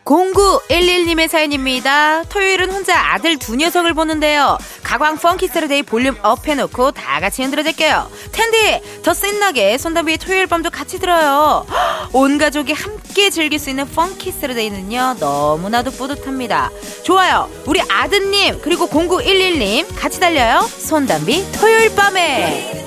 0911님의 0.06 1.28
사연입니다. 1.28 2.24
토요일은 2.24 2.72
혼자 2.72 3.14
아들 3.14 3.38
두 3.38 3.56
녀석을 3.56 3.94
보는데요. 3.94 4.58
가광 4.84 5.18
Funky 5.18 5.48
Saturday 5.48 5.84
volume 5.84 6.16
up 6.22 6.48
해놓고 6.48 6.92
다 6.92 7.20
같이 7.20 7.42
흔들어 7.42 7.64
댈게요. 7.64 8.10
텐디, 8.32 8.82
더 9.02 9.14
신나게 9.14 9.78
손담비의 9.80 10.20
토요일 10.20 10.46
밤도 10.46 10.70
같이 10.70 11.00
들어요. 11.00 11.66
온 12.14 12.38
가족이 12.38 12.74
함께 12.74 13.32
즐길 13.32 13.58
수 13.58 13.72
있는 13.72 13.88
Funky 13.88 14.32
Saturday는요. 14.32 15.18
너무나도 15.20 15.92
뿌듯합니다. 15.92 16.70
좋아요. 17.04 17.50
우리 17.66 17.82
아드님, 17.82 18.62
그리고 18.62 18.88
0911님 18.88 19.88
같이 19.96 20.20
달려요. 20.20 20.62
손담비 20.62 21.52
토요일 21.54 21.96
밤에. 21.96 22.85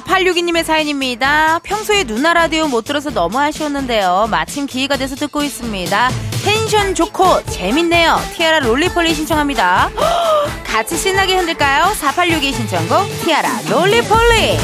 4862님의 0.00 0.64
사연입니다. 0.64 1.60
평소에 1.62 2.04
누나 2.04 2.34
라디오 2.34 2.66
못 2.66 2.84
들어서 2.84 3.10
너무 3.10 3.38
아쉬웠는데요. 3.38 4.26
마침 4.30 4.66
기회가 4.66 4.96
돼서 4.96 5.14
듣고 5.14 5.42
있습니다. 5.42 6.10
텐션 6.44 6.94
좋고 6.94 7.44
재밌네요. 7.44 8.18
티아라 8.34 8.60
롤리폴리 8.60 9.14
신청합니다. 9.14 9.90
같이 10.66 10.96
신나게 10.96 11.36
흔들까요? 11.36 11.94
4862 11.94 12.52
신청곡 12.52 13.06
티아라 13.24 13.48
롤리폴리. 13.70 14.58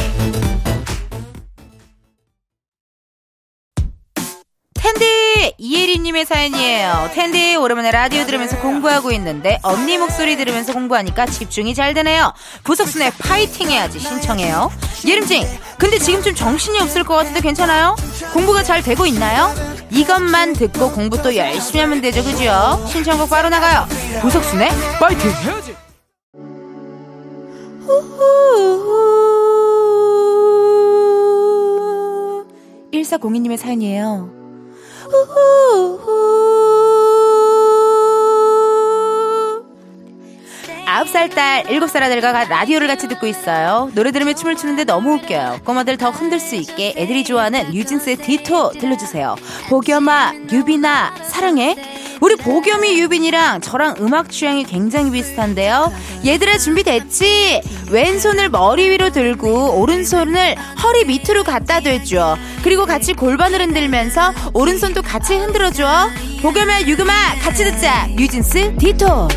텐디 4.75 5.30
이예리님의 5.59 6.27
사연이에요. 6.27 7.11
텐디 7.15 7.57
오랜만에 7.57 7.91
라디오 7.91 8.25
들으면서 8.27 8.59
공부하고 8.59 9.11
있는데 9.13 9.59
언니 9.63 9.99
목소리 9.99 10.37
들으면서 10.37 10.73
공부하니까 10.73 11.27
집중이 11.27 11.75
잘 11.75 11.95
되네요. 11.95 12.33
부석순의 12.65 13.13
파이팅 13.19 13.71
해야지 13.71 13.99
신청해요. 13.99 14.71
예림찡 15.07 15.47
근데 15.79 15.99
지금 15.99 16.23
좀 16.23 16.35
정신이 16.35 16.79
없을 16.81 17.05
것 17.05 17.15
같은데 17.17 17.41
괜찮아요? 17.41 17.97
공부가 18.33 18.63
잘 18.63 18.83
되고 18.83 19.07
있나요? 19.07 19.53
이것만 19.91 20.53
듣고 20.53 20.93
공부 20.93 21.21
또 21.21 21.35
열심히 21.35 21.81
하면 21.81 22.01
되죠 22.01 22.23
그죠? 22.23 22.87
신청곡 22.89 23.29
바로 23.31 23.49
나가요. 23.49 23.87
부석순의 24.21 24.71
파이팅 24.99 25.31
해야지. 25.31 25.77
1402님의 32.93 33.57
사연이에요. 33.57 34.40
아홉 40.87 41.09
살 41.09 41.29
딸, 41.29 41.71
일곱 41.71 41.89
살 41.89 42.03
아들과 42.03 42.33
라디오를 42.45 42.87
같이 42.89 43.07
듣고 43.09 43.27
있어요. 43.27 43.91
노래 43.95 44.11
들으며 44.11 44.35
춤을 44.35 44.57
추는데 44.57 44.85
너무 44.85 45.15
웃겨요. 45.15 45.61
꼬마들 45.65 45.97
더 45.97 46.11
흔들 46.11 46.41
수 46.41 46.57
있게 46.57 46.95
애들이 46.97 47.25
좋아하는 47.25 47.71
뉴진스의 47.71 48.17
디토 48.17 48.73
들려주세요. 48.73 49.37
보겸아, 49.69 50.35
유빈아, 50.51 51.15
사랑해. 51.23 52.00
우리 52.21 52.37
보겸이 52.37 53.01
유빈이랑 53.01 53.63
저랑 53.63 53.97
음악 54.01 54.31
취향이 54.31 54.65
굉장히 54.65 55.11
비슷한데요. 55.11 55.93
얘들아 56.25 56.59
준비됐지? 56.59 57.63
왼손을 57.91 58.51
머리 58.51 58.91
위로 58.91 59.11
들고 59.11 59.81
오른손을 59.81 60.55
허리 60.83 61.05
밑으로 61.07 61.45
갖다 61.45 61.81
대줘. 61.81 62.37
그리고 62.63 62.85
같이 62.85 63.15
골반을 63.15 63.61
흔들면서 63.61 64.33
오른손도 64.53 65.03
같이 65.03 65.37
흔들어줘. 65.37 66.09
보겸아, 66.43 66.83
유금아 66.83 67.13
같이 67.43 67.65
듣자. 67.65 68.07
뉴진스 68.17 68.77
디토. 68.79 69.29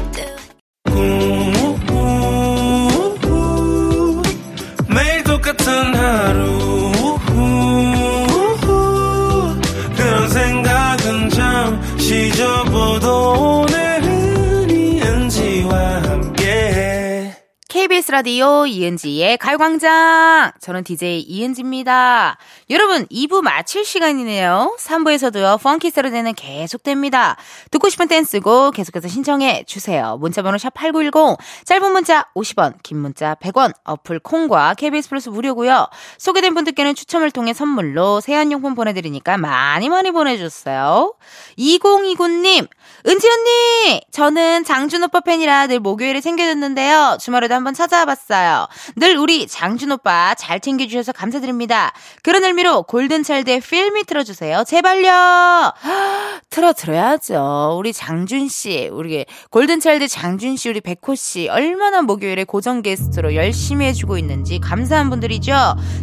라디오 18.14 18.68
이은지의 18.68 19.40
가요광장. 19.40 20.52
저는 20.60 20.84
DJ 20.84 21.22
이은지입니다. 21.22 22.38
여러분, 22.70 23.08
2부 23.08 23.42
마칠 23.42 23.84
시간이네요. 23.84 24.78
3부에서도요, 24.80 25.60
펑키 25.60 25.90
세로데는 25.90 26.36
계속됩니다. 26.36 27.38
듣고 27.72 27.90
싶은 27.90 28.08
댄스곡 28.08 28.76
계속해서 28.76 29.08
신청해 29.08 29.64
주세요. 29.66 30.18
문자번호 30.20 30.58
샵8910, 30.58 31.40
짧은 31.66 31.92
문자 31.92 32.28
50원, 32.36 32.76
긴 32.84 33.00
문자 33.00 33.34
100원, 33.34 33.74
어플 33.84 34.20
콩과 34.20 34.76
KBS 34.76 35.10
플러스 35.10 35.30
무료고요 35.30 35.88
소개된 36.20 36.54
분들께는 36.54 36.94
추첨을 36.94 37.32
통해 37.32 37.54
선물로 37.54 38.22
세안용품 38.22 38.76
보내드리니까 38.76 39.38
많이 39.40 39.90
많이 39.90 40.12
보내주세요. 40.12 41.16
2029님, 41.58 42.68
은지 43.08 43.28
언니! 43.28 44.02
저는 44.12 44.66
장준 44.66 45.04
오빠 45.04 45.22
팬이라 45.22 45.66
늘 45.66 45.80
목요일에 45.80 46.22
챙겨 46.22 46.46
듣는데요. 46.46 47.18
주말에도 47.20 47.56
한번 47.56 47.74
찾아 47.74 48.03
와 48.04 48.06
봤어요. 48.06 48.68
늘 48.96 49.18
우리 49.18 49.48
장준 49.48 49.92
오빠 49.92 50.36
잘 50.36 50.60
챙겨주셔서 50.60 51.14
감사드립니다. 51.14 51.92
그런 52.22 52.44
의미로 52.44 52.84
골든차일드의 52.84 53.62
필미 53.62 54.04
틀어주세요. 54.04 54.64
제발요! 54.66 55.74
틀어 56.50 56.74
들어야죠. 56.74 57.76
우리 57.78 57.94
장준 57.94 58.48
씨, 58.50 58.90
우리 58.92 59.26
골든차일드 59.50 60.08
장준 60.08 60.58
씨, 60.58 60.70
우리 60.70 60.82
백호 60.82 61.16
씨, 61.16 61.48
얼마나 61.50 62.02
목요일에 62.02 62.44
고정 62.44 62.82
게스트로 62.82 63.36
열심히 63.36 63.86
해주고 63.88 64.18
있는지 64.18 64.60
감사한 64.60 65.10
분들이죠. 65.10 65.54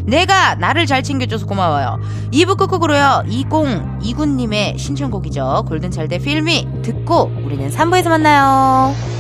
내가 0.05 0.55
나를 0.57 0.87
잘 0.87 1.03
챙겨줘서 1.03 1.47
고마워요. 1.47 2.01
2부 2.33 2.57
끝곡으로요, 2.57 3.25
2029님의 3.29 4.79
신청곡이죠. 4.79 5.67
골든차일드의 5.69 6.21
필미 6.21 6.83
듣고 6.83 7.31
우리는 7.45 7.71
3부에서 7.71 8.09
만나요. 8.09 9.20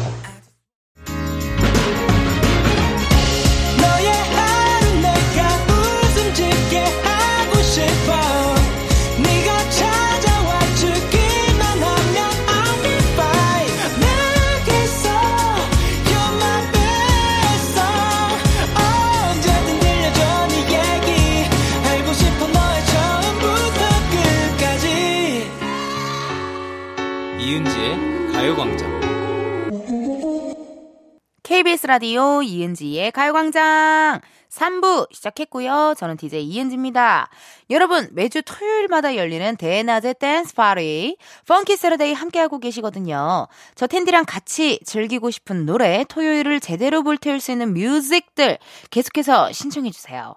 KBS 31.60 31.88
라디오 31.88 32.40
이은지의 32.40 33.12
가요광장 33.12 34.22
3부 34.48 35.12
시작했고요. 35.12 35.92
저는 35.98 36.16
DJ 36.16 36.42
이은지입니다. 36.42 37.28
여러분, 37.68 38.08
매주 38.12 38.40
토요일마다 38.40 39.14
열리는 39.14 39.56
대낮의 39.56 40.14
댄스 40.18 40.54
파티, 40.54 41.18
Funky 41.46 41.76
Saturday 41.76 42.14
함께하고 42.14 42.60
계시거든요. 42.60 43.46
저 43.74 43.86
텐디랑 43.86 44.24
같이 44.26 44.80
즐기고 44.86 45.30
싶은 45.30 45.66
노래, 45.66 46.06
토요일을 46.08 46.60
제대로 46.60 47.02
불태울 47.02 47.40
수 47.40 47.52
있는 47.52 47.74
music들 47.74 48.56
계속해서 48.88 49.52
신청해주세요. 49.52 50.36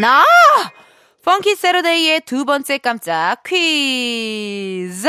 나! 0.00 0.24
Funky 1.24 1.54
Saturday의 1.54 2.22
두 2.22 2.44
번째 2.44 2.78
깜짝 2.78 3.44
퀴즈! 3.44 5.08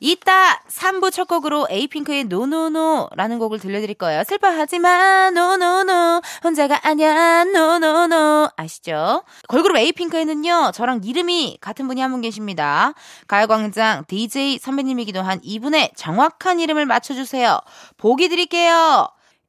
이따 0.00 0.60
3부 0.68 1.10
첫 1.12 1.26
곡으로 1.28 1.66
에이핑크의 1.70 2.24
No 2.24 2.43
No 2.43 2.62
No라는 2.62 3.38
곡을 3.38 3.58
들려드릴 3.60 3.94
거예요. 3.94 4.24
슬퍼하지 4.24 4.78
마, 4.78 5.30
no 5.30 5.56
no 5.56 5.81
no. 5.81 6.20
혼자가 6.44 6.80
아니야, 6.86 7.44
no 7.44 7.74
no 7.74 8.05
no. 8.05 8.50
아시죠? 8.56 9.22
걸그룹 9.48 9.76
에이핑크에는요, 9.76 10.72
저랑 10.74 11.00
이름이 11.04 11.58
같은 11.60 11.86
분이 11.86 12.00
한 12.00 12.06
분 12.06 12.20
계십니다. 12.20 12.94
가요광장 13.26 14.04
DJ 14.06 14.58
선배님이기도 14.58 15.20
한 15.22 15.40
이분의 15.42 15.90
정확한 15.96 16.60
이름을 16.60 16.86
맞춰주세요. 16.86 17.58
보기 17.96 18.28
드릴게요. 18.28 19.08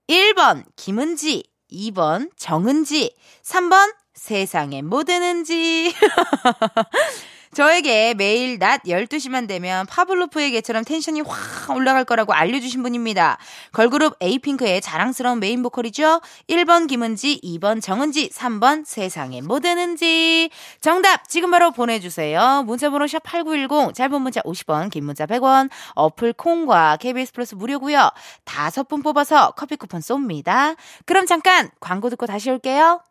1번, 0.10 0.64
김은지. 0.76 1.44
2번, 1.72 2.32
정은지. 2.36 3.16
3번, 3.44 3.94
세상에 4.16 4.82
뭐 4.82 5.04
되는지. 5.04 5.94
저에게 7.54 8.14
매일 8.14 8.60
낮 8.60 8.84
12시만 8.84 9.48
되면 9.48 9.86
파블로프의 9.88 10.52
개처럼 10.52 10.84
텐션이 10.84 11.22
확 11.22 11.76
올라갈 11.76 12.06
거라고 12.06 12.34
알려주신 12.34 12.84
분입니다. 12.84 13.38
걸그룹 13.72 14.16
에이핑크의 14.22 14.82
자랑스러운 14.82 15.40
메인 15.40 15.64
보컬이죠. 15.64 16.22
1번 16.50 16.88
김은지, 16.88 17.40
2번 17.44 17.82
정은지, 17.82 18.30
3번 18.30 18.86
세상에 18.86 19.42
뭐 19.42 19.60
되는지. 19.60 20.50
정답 20.82 21.28
지금 21.28 21.52
바로 21.52 21.72
보내주세요. 21.72 22.64
문자번호 22.66 23.06
샵8910, 23.06 23.94
짧은 23.94 24.22
문자 24.22 24.42
50원, 24.42 24.90
긴 24.90 25.06
문자 25.06 25.26
100원, 25.26 25.70
어플 25.96 26.34
콩과 26.34 26.98
KBS 26.98 27.34
플러스 27.34 27.56
무료고요. 27.56 28.10
다섯 28.44 28.88
분 28.88 29.02
뽑아서 29.02 29.52
커피 29.52 29.76
쿠폰 29.76 30.02
쏩니다. 30.02 30.76
그럼 31.06 31.26
잠깐 31.26 31.70
광고 31.80 32.10
듣고 32.10 32.26
다시 32.26 32.50
올게요. 32.50 33.02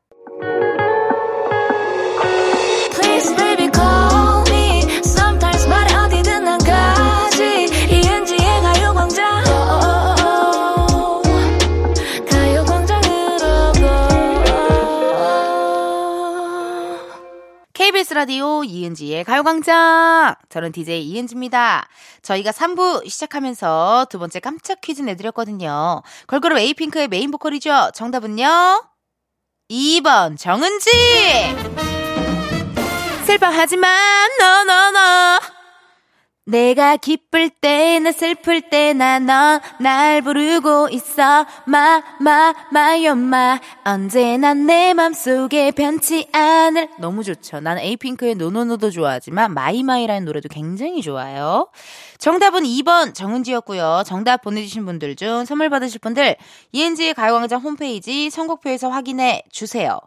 라디오 18.27 18.65
이은지의 18.65 19.23
가요광장. 19.23 20.35
저는 20.49 20.73
DJ 20.73 21.01
이은지입니다. 21.01 21.87
저희가 22.23 22.51
3부 22.51 23.09
시작하면서 23.09 24.09
두 24.11 24.19
번째 24.19 24.41
깜짝 24.41 24.81
퀴즈 24.81 25.01
내드렸거든요. 25.03 26.03
걸그룹 26.27 26.59
에이핑크의 26.59 27.07
메인 27.07 27.31
보컬이죠. 27.31 27.93
정답은요? 27.95 28.83
2번 29.71 30.37
정은지! 30.37 30.91
슬퍼하지 33.27 34.02
마 34.02 34.15
no 34.15 34.29
no 34.41 34.98
no 34.98 35.56
내가 36.47 36.97
기쁠 36.97 37.51
때나 37.51 38.13
슬플 38.13 38.71
때나 38.71 39.19
넌 39.19 39.61
날 39.81 40.23
부르고 40.23 40.89
있어. 40.93 41.45
마 41.67 42.03
마 42.21 42.55
마요마. 42.71 43.59
언제나 43.85 44.55
내 44.55 44.95
맘속에 44.95 45.73
변치 45.73 46.29
않을. 46.33 46.89
너무 46.99 47.25
좋죠. 47.25 47.61
난 47.61 47.79
에이핑크의 47.79 48.37
No 48.37 48.50
No 48.50 48.64
No도 48.64 48.91
좋아하지만 48.91 49.55
My 49.55 49.69
My라는 49.69 50.25
노래도 50.25 50.49
굉장히 50.49 51.03
좋아요. 51.03 51.69
정답은 52.19 52.63
2번 52.63 53.13
정은지였고요. 53.15 54.05
정답 54.07 54.43
보내주신 54.43 54.87
분들 54.87 55.17
중 55.17 55.45
선물 55.45 55.69
받으실 55.69 55.99
분들 56.01 56.37
ENG의 56.73 57.15
가요광장 57.15 57.61
홈페이지 57.61 58.31
선곡표에서 58.31 58.89
확인해 58.89 59.43
주세요 59.51 59.99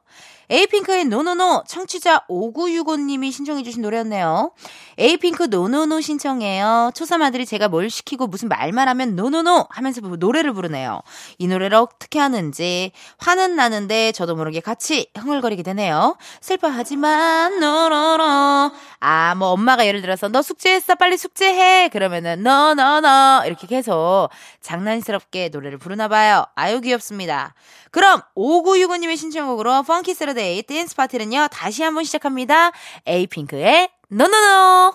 에이핑크의 0.50 1.06
No 1.06 1.25
No 1.25 1.45
No 1.45 1.64
청취자 1.68 2.26
5965님이 2.30 3.32
신청해 3.32 3.64
주신 3.64 3.82
노래였네요. 3.82 4.52
에이핑크 4.98 5.44
No 5.44 5.63
No 5.63 5.83
No 5.83 6.02
신청해요. 6.02 6.92
초삼 6.96 7.22
아들이 7.22 7.46
제가 7.46 7.68
뭘 7.68 7.90
시키고 7.90 8.28
무슨 8.28 8.50
말만 8.50 8.88
하면 8.90 9.16
no 9.16 9.33
no 9.33 9.51
no 9.51 9.68
하면서 9.70 10.02
노래를 10.02 10.54
부르네요. 10.54 11.02
이 11.38 11.48
노래를 11.48 11.78
어떻게 11.78 12.20
하는지 12.20 12.92
화는 13.18 13.56
나는데 13.56 14.12
저도 14.12 14.36
모르게 14.36 14.60
같이 14.60 15.12
흥얼거리게 15.16 15.64
되네요. 15.64 16.18
슬퍼하지 16.42 17.28
마 17.28 17.44
no 17.44 17.60
no 17.60 18.16
no 18.16 18.72
아 19.02 19.34
뭐 19.38 19.50
엄마가 19.50 19.86
예를 19.88 20.02
들어서 20.02 20.28
너 20.28 20.42
숙제했어 20.42 20.96
빨리 20.96 21.18
숙제해 21.18 21.88
그러면은 21.90 22.44
no 22.44 22.74
no 22.76 23.00
no 23.02 23.44
이렇게 23.46 23.66
계속 23.68 24.30
장난스럽게 24.62 25.50
노래를 25.50 25.78
부르나 25.78 26.08
봐요. 26.08 26.46
아유 26.56 26.82
귀엽습니다. 26.82 27.54
그럼 27.92 28.22
5965님의 28.36 29.18
신청곡으로 29.18 29.84
Funky 29.84 30.14
Saturday 30.14 30.64
댄스 30.64 30.96
파티는요 30.96 31.48
다시 31.52 31.84
한번 31.84 32.04
시작합니다. 32.04 32.72
에이핑크의 33.06 33.90
No 34.10 34.38
No 34.38 34.66
No 34.66 34.94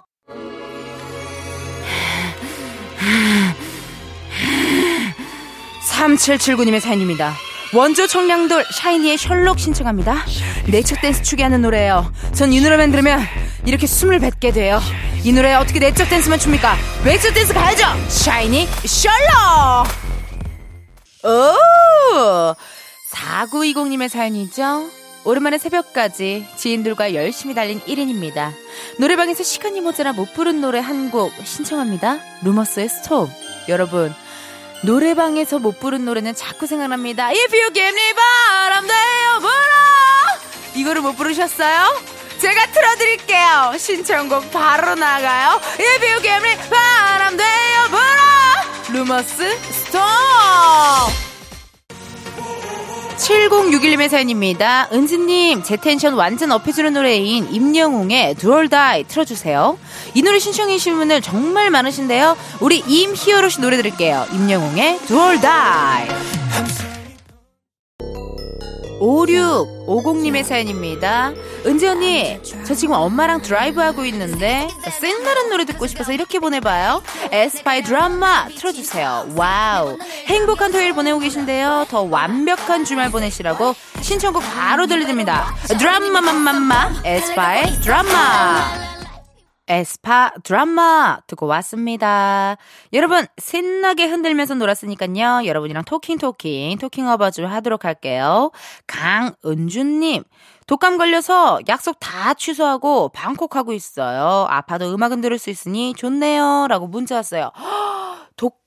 3779님의 5.91 6.81
사연입니다. 6.81 7.33
원조 7.75 8.07
청량돌 8.07 8.65
샤이니의 8.71 9.19
셜록 9.19 9.59
신청합니다. 9.59 10.25
내적 10.71 11.01
댄스 11.01 11.23
추게 11.23 11.43
하는 11.43 11.63
노래예요. 11.63 12.13
전 12.33 12.53
이 12.53 12.61
노래만 12.61 12.91
들으면 12.91 13.21
이렇게 13.67 13.87
숨을 13.87 14.21
뱉게 14.21 14.53
돼요. 14.53 14.81
이 15.25 15.33
노래에 15.33 15.55
어떻게 15.55 15.79
내적 15.81 16.09
댄스만 16.09 16.39
춥니까? 16.39 16.77
외적 17.05 17.35
댄스 17.35 17.53
가야죠. 17.53 17.85
샤이니 18.09 18.69
셜록. 18.87 19.89
오! 21.25 22.55
4920님의 23.13 24.09
사연이죠. 24.09 24.89
오랜만에 25.25 25.57
새벽까지 25.59 26.47
지인들과 26.57 27.15
열심히 27.15 27.55
달린 27.55 27.81
1인입니다. 27.81 28.53
노래방에서 28.99 29.43
시간이 29.43 29.81
모자라 29.81 30.13
못 30.13 30.35
부른 30.35 30.61
노래 30.61 30.79
한 30.81 31.11
곡 31.11 31.33
신청합니다. 31.45 32.19
루머스의 32.43 32.89
Storm. 32.91 33.31
여러분, 33.69 34.15
노래방에서 34.85 35.59
못 35.59 35.81
부른 35.81 36.05
노래는 36.05 36.35
자꾸 36.35 36.67
생각납니다. 36.67 37.29
If 37.29 37.57
you 37.57 37.73
give 37.73 37.89
me 37.89 38.13
바람 38.15 38.87
되어 38.87 39.39
불어! 39.41 39.53
이거를 40.75 41.01
못 41.01 41.17
부르셨어요? 41.17 42.03
제가 42.39 42.67
틀어드릴게요. 42.67 43.75
신청곡 43.79 44.51
바로 44.53 44.95
나가요. 44.95 45.61
If 45.81 46.07
you 46.07 46.21
give 46.21 46.49
me 46.49 46.57
바람 46.69 47.37
되어 47.37 47.89
불어! 47.89 48.99
루머스 48.99 49.59
Storm! 49.71 50.03
7061님의 53.17 54.11
사연입니다. 54.11 54.89
은지님, 54.93 55.63
제 55.63 55.77
텐션 55.77 56.13
완전 56.13 56.53
up해주는 56.53 56.93
노래인 56.93 57.49
임영웅의 57.51 58.35
Do 58.35 58.52
or 58.52 58.69
Die 58.69 59.05
틀어주세요. 59.05 59.79
이 60.15 60.23
노래 60.23 60.39
신청해 60.39 60.79
주신 60.79 60.97
분들 60.97 61.21
정말 61.21 61.71
많으신데요. 61.71 62.37
우리 62.61 62.83
임히어로 62.87 63.49
씨 63.49 63.61
노래 63.61 63.77
들을게요. 63.77 64.27
임영웅의 64.33 65.01
Do 65.07 65.24
or 65.24 65.41
Die. 65.41 66.09
5650님의 69.01 70.45
사연입니다. 70.45 71.33
은지 71.67 71.87
언니, 71.87 72.39
저 72.65 72.75
지금 72.75 72.95
엄마랑 72.95 73.43
드라이브 73.43 73.81
하고 73.81 74.05
있는데, 74.07 74.69
신나는 75.01 75.51
노래 75.51 75.65
듣고 75.65 75.87
싶어서 75.87 76.13
이렇게 76.13 76.39
보내봐요. 76.39 77.03
에스파의 77.31 77.83
드라마 77.83 78.49
틀어주세요. 78.49 79.35
Wow. 79.37 79.99
행복한 80.27 80.73
토요일 80.73 80.95
보내고 80.95 81.19
계신데요. 81.19 81.87
더 81.91 82.03
완벽한 82.03 82.85
주말 82.85 83.11
보내시라고 83.11 83.75
신청곡 84.01 84.43
바로 84.43 84.87
들려드립니다. 84.87 85.55
드라마맘맘마, 85.69 87.03
에스파의 87.05 87.81
드라마. 87.83 88.94
에스파 89.67 90.33
드라마 90.43 91.21
듣고 91.27 91.47
왔습니다. 91.47 92.57
여러분 92.93 93.27
신나게 93.39 94.07
흔들면서 94.07 94.55
놀았으니까요. 94.55 95.47
여러분이랑 95.47 95.85
토킹 95.85 96.19
토킹 96.19 96.79
토킹 96.79 97.09
어바주 97.09 97.47
하도록 97.47 97.85
할게요. 97.85 98.51
강은주님 98.87 100.25
독감 100.67 100.99
걸려서 100.99 101.61
약속 101.69 101.99
다 102.01 102.35
취소하고 102.35 103.11
방콕 103.11 103.57
하고 103.57 103.73
있어요. 103.73 104.47
아파도 104.49 104.93
음악은 104.95 105.21
들을 105.21 105.39
수 105.39 105.51
있으니 105.51 105.95
좋네요. 105.95 106.67
라고 106.69 106.87
문자 106.87 107.17
왔어요. 107.17 107.51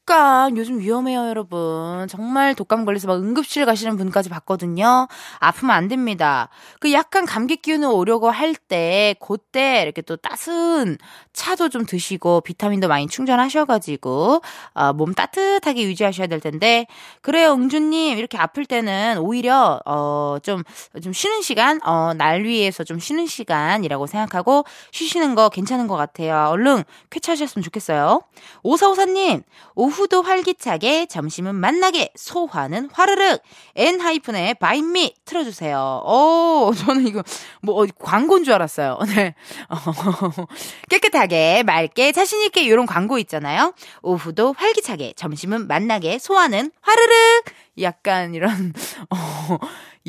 독감 0.07 0.55
요즘 0.57 0.79
위험해요, 0.79 1.27
여러분. 1.27 2.07
정말 2.07 2.55
독감 2.55 2.85
걸려서 2.85 3.07
막 3.07 3.15
응급실 3.17 3.65
가시는 3.65 3.97
분까지 3.97 4.29
봤거든요. 4.29 5.09
아프면 5.39 5.75
안 5.75 5.89
됩니다. 5.89 6.47
그 6.79 6.93
약간 6.93 7.25
감기 7.25 7.57
기운이 7.57 7.85
오려고 7.85 8.29
할 8.29 8.55
때, 8.55 9.15
그때 9.19 9.81
이렇게 9.81 10.01
또 10.01 10.15
따스한 10.15 10.97
차도 11.33 11.67
좀 11.67 11.85
드시고, 11.85 12.39
비타민도 12.41 12.87
많이 12.87 13.07
충전하셔가지고, 13.07 14.41
어, 14.75 14.93
몸 14.93 15.13
따뜻하게 15.13 15.83
유지하셔야 15.83 16.27
될 16.27 16.39
텐데, 16.39 16.87
그래요, 17.21 17.51
응주님. 17.51 18.17
이렇게 18.17 18.37
아플 18.37 18.65
때는 18.65 19.17
오히려, 19.17 19.81
어, 19.85 20.37
좀, 20.41 20.63
좀 21.03 21.11
쉬는 21.11 21.41
시간, 21.41 21.81
어, 21.85 22.13
날 22.13 22.43
위해서 22.43 22.85
좀 22.85 22.97
쉬는 22.97 23.27
시간이라고 23.27 24.07
생각하고, 24.07 24.63
쉬시는 24.93 25.35
거 25.35 25.49
괜찮은 25.49 25.87
것 25.87 25.97
같아요. 25.97 26.47
얼른 26.51 26.83
쾌차하셨으면 27.09 27.61
좋겠어요. 27.63 28.21
오사오사님, 28.63 29.41
오후 29.75 29.96
도 30.05 30.21
활기차게, 30.21 31.07
점심은 31.07 31.55
만나게, 31.55 32.11
소화는 32.15 32.89
화르륵, 32.93 33.41
엔하이픈의 33.75 34.53
바인미 34.55 35.15
틀어주세요. 35.25 36.03
오, 36.05 36.71
저는 36.77 37.07
이거, 37.07 37.23
뭐, 37.61 37.75
어디 37.75 37.91
광고인 37.97 38.43
줄 38.43 38.53
알았어요. 38.53 38.99
네. 39.15 39.33
어, 39.69 39.75
깨끗하게, 40.89 41.63
맑게, 41.63 42.11
자신있게, 42.11 42.61
이런 42.63 42.85
광고 42.85 43.17
있잖아요. 43.17 43.73
오후도 44.03 44.53
활기차게, 44.57 45.13
점심은 45.15 45.67
만나게, 45.67 46.19
소화는 46.19 46.71
화르륵! 46.81 47.45
약간 47.81 48.33
이런, 48.35 48.73
어, 49.09 49.57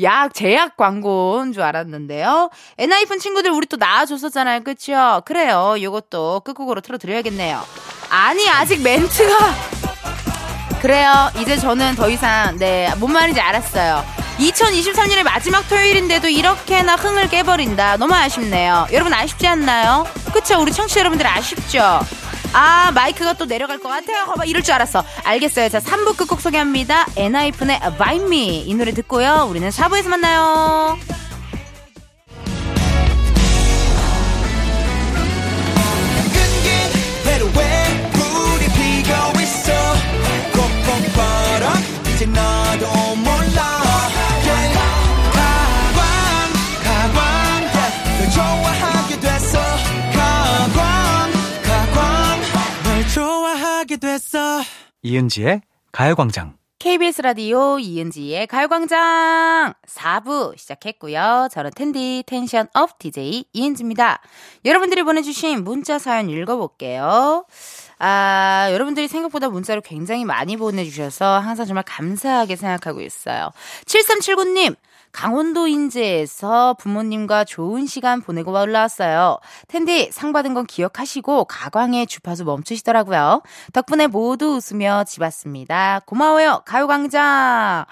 약, 0.01 0.33
제약 0.33 0.77
광고인 0.77 1.51
줄 1.51 1.63
알았는데요. 1.63 2.49
엔하이픈 2.77 3.19
친구들 3.19 3.51
우리 3.51 3.65
또 3.65 3.75
나와줬었잖아요. 3.77 4.63
그쵸? 4.63 5.21
그래요. 5.25 5.75
요것도 5.81 6.41
끝곡으로 6.45 6.81
틀어드려야겠네요. 6.81 7.61
아니, 8.09 8.49
아직 8.49 8.81
멘트가. 8.81 9.78
그래요. 10.81 11.29
이제 11.39 11.57
저는 11.57 11.95
더 11.95 12.09
이상, 12.09 12.57
네, 12.57 12.91
뭔 12.97 13.11
말인지 13.11 13.41
알았어요. 13.41 14.05
2023년의 14.39 15.23
마지막 15.23 15.67
토요일인데도 15.67 16.29
이렇게나 16.29 16.95
흥을 16.95 17.29
깨버린다. 17.29 17.97
너무 17.97 18.13
아쉽네요. 18.13 18.87
여러분 18.93 19.13
아쉽지 19.13 19.45
않나요? 19.45 20.07
그쵸? 20.33 20.59
우리 20.61 20.71
청취자 20.71 21.01
여러분들 21.01 21.27
아쉽죠? 21.27 21.99
아, 22.53 22.91
마이크가 22.93 23.33
또 23.33 23.45
내려갈 23.45 23.79
것 23.79 23.89
같아요. 23.89 24.25
봐봐, 24.25 24.45
이럴 24.45 24.63
줄 24.63 24.73
알았어. 24.73 25.03
알겠어요. 25.23 25.69
자, 25.69 25.79
3부 25.79 26.15
끝곡 26.15 26.39
소개합니다. 26.39 27.05
엔하이픈의 27.15 27.79
By 27.97 28.15
Me. 28.17 28.61
이 28.61 28.73
노래 28.73 28.93
듣고요. 28.93 29.47
우리는 29.49 29.69
4부에서 29.69 30.07
만나요. 30.07 30.97
끈긴 36.33 37.78
이제 42.19 42.25
너도 42.25 43.15
몰라. 43.15 43.79
가광 45.31 46.01
가광. 46.83 47.61
널 48.19 48.29
좋아하게 48.29 49.19
됐어 49.21 49.57
가광 50.11 51.31
가광 51.63 52.41
널 52.83 53.07
좋아하게 53.07 53.95
됐어 53.95 54.61
이은지의 55.01 55.61
가요광장. 55.93 56.59
KBS 56.79 57.21
라디오 57.21 57.79
이은지의 57.79 58.47
가요광장 58.47 59.73
4부 59.85 60.57
시작했고요. 60.57 61.47
저는 61.51 61.71
텐디 61.73 62.23
텐션 62.25 62.67
up 62.73 62.99
DJ 62.99 63.45
이은지입니다. 63.53 64.21
여러분들이 64.65 65.03
보내주신 65.03 65.63
문자 65.63 65.99
사연 65.99 66.29
읽어볼게요. 66.29 67.45
아, 67.99 68.69
여러분들이 68.71 69.07
생각보다 69.07 69.49
문자를 69.49 69.81
굉장히 69.81 70.25
많이 70.25 70.57
보내주셔서 70.57 71.39
항상 71.39 71.65
정말 71.65 71.83
감사하게 71.83 72.55
생각하고 72.55 73.01
있어요. 73.01 73.51
7379님, 73.85 74.75
강원도 75.11 75.67
인제에서 75.67 76.75
부모님과 76.79 77.43
좋은 77.43 77.87
시간 77.87 78.21
보내고 78.21 78.51
올라왔어요. 78.51 79.39
텐디 79.67 80.09
상 80.11 80.31
받은 80.31 80.53
건 80.53 80.65
기억하시고 80.65 81.45
가광의 81.45 82.07
주파수 82.07 82.45
멈추시더라고요. 82.45 83.41
덕분에 83.73 84.07
모두 84.07 84.57
웃으며 84.57 85.03
집 85.05 85.21
왔습니다. 85.21 86.01
고마워요. 86.05 86.61
가요광장. 86.65 87.85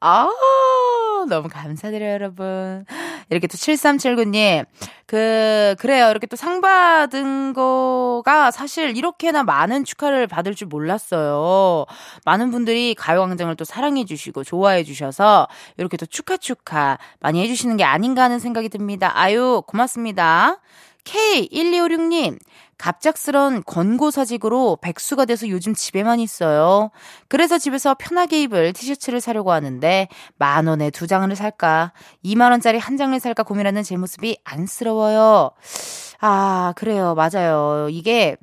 아, 0.00 0.28
너무 1.28 1.48
감사드려요, 1.48 2.12
여러분. 2.12 2.84
이렇게 3.30 3.46
또 3.46 3.56
7379님. 3.56 4.66
그, 5.06 5.74
그래요. 5.78 6.08
이렇게 6.10 6.26
또 6.26 6.36
상 6.36 6.60
받은 6.60 7.54
거가 7.54 8.50
사실 8.50 8.96
이렇게나 8.96 9.44
많은 9.44 9.84
축하를 9.84 10.26
받을 10.26 10.54
줄 10.54 10.66
몰랐어요. 10.68 11.86
많은 12.24 12.50
분들이 12.50 12.94
가요광장을 12.94 13.54
또 13.56 13.64
사랑해주시고 13.64 14.44
좋아해주셔서 14.44 15.48
이렇게 15.78 15.96
또 15.96 16.04
축하 16.06 16.36
축하 16.36 16.98
많이 17.20 17.42
해주시는 17.42 17.76
게 17.78 17.84
아닌가 17.84 18.22
하는 18.24 18.38
생각이 18.38 18.68
듭니다. 18.68 19.12
아유, 19.14 19.62
고맙습니다. 19.66 20.58
K1256님, 21.04 22.38
갑작스런 22.78 23.62
권고사직으로 23.64 24.78
백수가 24.80 25.26
돼서 25.26 25.48
요즘 25.48 25.74
집에만 25.74 26.18
있어요. 26.20 26.90
그래서 27.28 27.58
집에서 27.58 27.94
편하게 27.98 28.42
입을 28.42 28.72
티셔츠를 28.72 29.20
사려고 29.20 29.52
하는데 29.52 30.08
만 30.36 30.66
원에 30.66 30.90
두 30.90 31.06
장을 31.06 31.34
살까, 31.34 31.92
2만 32.24 32.50
원짜리 32.50 32.78
한 32.78 32.96
장을 32.96 33.18
살까 33.18 33.42
고민하는 33.44 33.82
제 33.82 33.96
모습이 33.96 34.38
안쓰러워요. 34.44 35.50
아, 36.20 36.72
그래요. 36.76 37.14
맞아요. 37.14 37.88
이게 37.90 38.36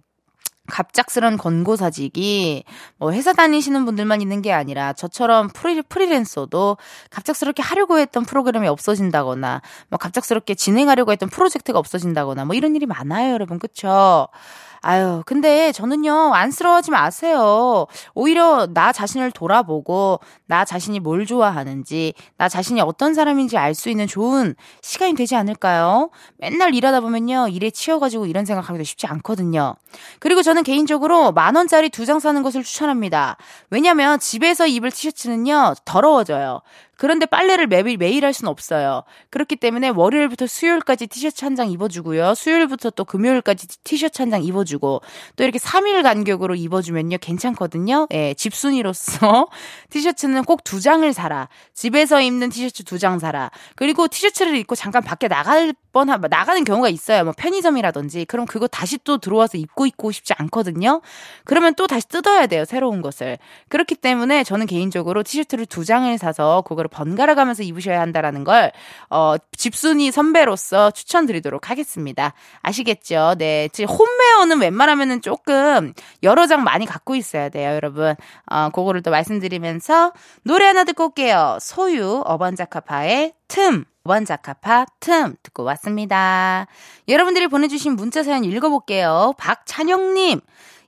갑작스런 0.72 1.38
권고사직이 1.38 2.64
뭐 2.98 3.12
회사 3.12 3.34
다니시는 3.34 3.86
분들만 3.86 4.22
있는 4.22 4.42
게 4.42 4.52
아니라 4.54 4.94
저처럼 4.94 5.50
프리, 5.50 5.82
프리랜서도 5.82 6.78
갑작스럽게 7.10 7.62
하려고 7.62 8.00
했던 8.00 8.26
프로그램이 8.26 8.68
없어진다거나 8.68 9.62
뭐 9.90 9.98
갑작스럽게 9.98 10.56
진행하려고 10.56 11.12
했던 11.12 11.30
프로젝트가 11.30 11.78
없어진다거나 11.78 12.46
뭐 12.46 12.56
이런 12.56 12.76
일이 12.76 12.86
많아요, 12.86 13.34
여러분. 13.34 13.60
그쵸? 13.60 14.28
아유, 14.84 15.22
근데 15.28 15.72
저는요, 15.72 16.34
안쓰러워하지 16.34 16.90
마세요. 16.90 17.86
오히려 18.16 18.66
나 18.74 18.92
자신을 18.92 19.32
돌아보고, 19.32 20.20
나 20.48 20.66
자신이 20.66 21.00
뭘 21.00 21.28
좋아하는지, 21.28 22.16
나 22.38 22.50
자신이 22.50 22.82
어떤 22.82 23.14
사람인지 23.14 23.58
알 23.60 23.76
수 23.76 23.90
있는 23.90 24.06
좋은 24.08 24.56
시간이 24.82 25.14
되지 25.14 25.36
않을까요? 25.36 26.10
맨날 26.38 26.74
일하다 26.74 27.02
보면요, 27.02 27.48
일에 27.50 27.70
치여가지고 27.70 28.26
이런 28.26 28.44
생각하기도 28.46 28.84
쉽지 28.84 29.06
않거든요. 29.08 29.76
그리고 30.20 30.42
저는 30.42 30.64
개인적으로 30.64 31.32
만원짜리 31.32 31.90
두 31.90 32.06
장 32.06 32.20
사는 32.20 32.42
것을 32.42 32.64
추천합니다. 32.64 33.38
왜냐면 33.70 34.20
집에서 34.20 34.66
입을 34.66 34.90
티셔츠는요, 34.92 35.76
더러워져요. 35.86 36.62
그런데 37.02 37.26
빨래를 37.26 37.66
매일, 37.66 37.98
매일 37.98 38.24
할 38.24 38.32
수는 38.32 38.48
없어요. 38.52 39.02
그렇기 39.32 39.56
때문에 39.56 39.90
월요일부터 39.90 40.46
수요일까지 40.46 41.08
티셔츠 41.08 41.44
한 41.46 41.56
장 41.56 41.72
입어주고요. 41.72 42.36
수요일부터 42.36 42.92
또 42.92 43.06
금요일까지 43.06 43.66
티셔츠 43.84 44.22
한 44.22 44.30
장 44.30 44.44
입어주고 44.44 45.02
또 45.36 45.44
이렇게 45.44 45.58
3일 45.58 46.04
간격으로 46.04 46.54
입어주면요. 46.54 47.18
괜찮거든요. 47.18 48.08
예, 48.14 48.36
집순이로서 48.36 49.48
티셔츠는 49.90 50.44
꼭 50.44 50.64
두 50.64 50.80
장을 50.80 51.12
사라. 51.12 51.50
집에서 51.74 52.22
입는 52.22 52.50
티셔츠 52.52 52.84
두 52.84 53.00
장 53.00 53.18
사라. 53.18 53.50
그리고 53.76 54.08
티셔츠를 54.08 54.56
입고 54.58 54.76
잠깐 54.76 55.02
밖에 55.02 55.28
나갈 55.28 55.74
뻔한, 55.92 56.22
나가는 56.30 56.64
경우가 56.64 56.88
있어요. 56.90 57.24
뭐 57.24 57.34
편의점이라든지. 57.36 58.26
그럼 58.26 58.46
그거 58.46 58.68
다시 58.68 59.00
또 59.04 59.18
들어와서 59.18 59.58
입고 59.58 59.88
입고 59.88 60.12
싶지 60.12 60.34
않거든요. 60.38 61.02
그러면 61.46 61.74
또 61.76 61.88
다시 61.88 62.08
뜯어야 62.08 62.46
돼요. 62.48 62.64
새로운 62.64 63.02
것을. 63.02 63.40
그렇기 63.70 63.96
때문에 63.96 64.44
저는 64.44 64.68
개인적으로 64.68 65.24
티셔츠를 65.24 65.66
두 65.66 65.84
장을 65.84 66.16
사서 66.18 66.62
그거를 66.62 66.90
번갈아 66.92 67.36
가면서 67.36 67.64
입으셔야 67.64 68.00
한다라는 68.02 68.44
걸, 68.44 68.72
어, 69.10 69.36
집순이 69.58 70.12
선배로서 70.12 70.92
추천드리도록 70.92 71.70
하겠습니다. 71.70 72.34
아시겠죠? 72.62 73.36
네. 73.38 73.70
홈웨어는 73.80 74.62
웬만하면은 74.62 75.22
조금 75.22 75.94
여러 76.22 76.46
장 76.48 76.64
많이 76.64 76.86
갖고 76.86 77.16
있어야 77.16 77.50
돼요, 77.50 77.72
여러분. 77.74 78.16
어, 78.46 78.70
그거를 78.70 79.02
또 79.02 79.12
말씀드리면서 79.12 80.14
노래 80.44 80.66
하나 80.66 80.84
듣고 80.84 81.06
올게요. 81.06 81.58
소유, 81.62 82.22
어반자카파의 82.26 83.34
틈. 83.48 83.86
어반자카파 84.04 84.86
틈 85.00 85.36
듣고 85.44 85.64
왔습니다. 85.64 86.66
여러분들이 87.08 87.48
보내주신 87.48 87.96
문자 87.96 88.24
사연 88.24 88.44
읽어볼게요. 88.44 89.34
박찬영님. 89.38 90.42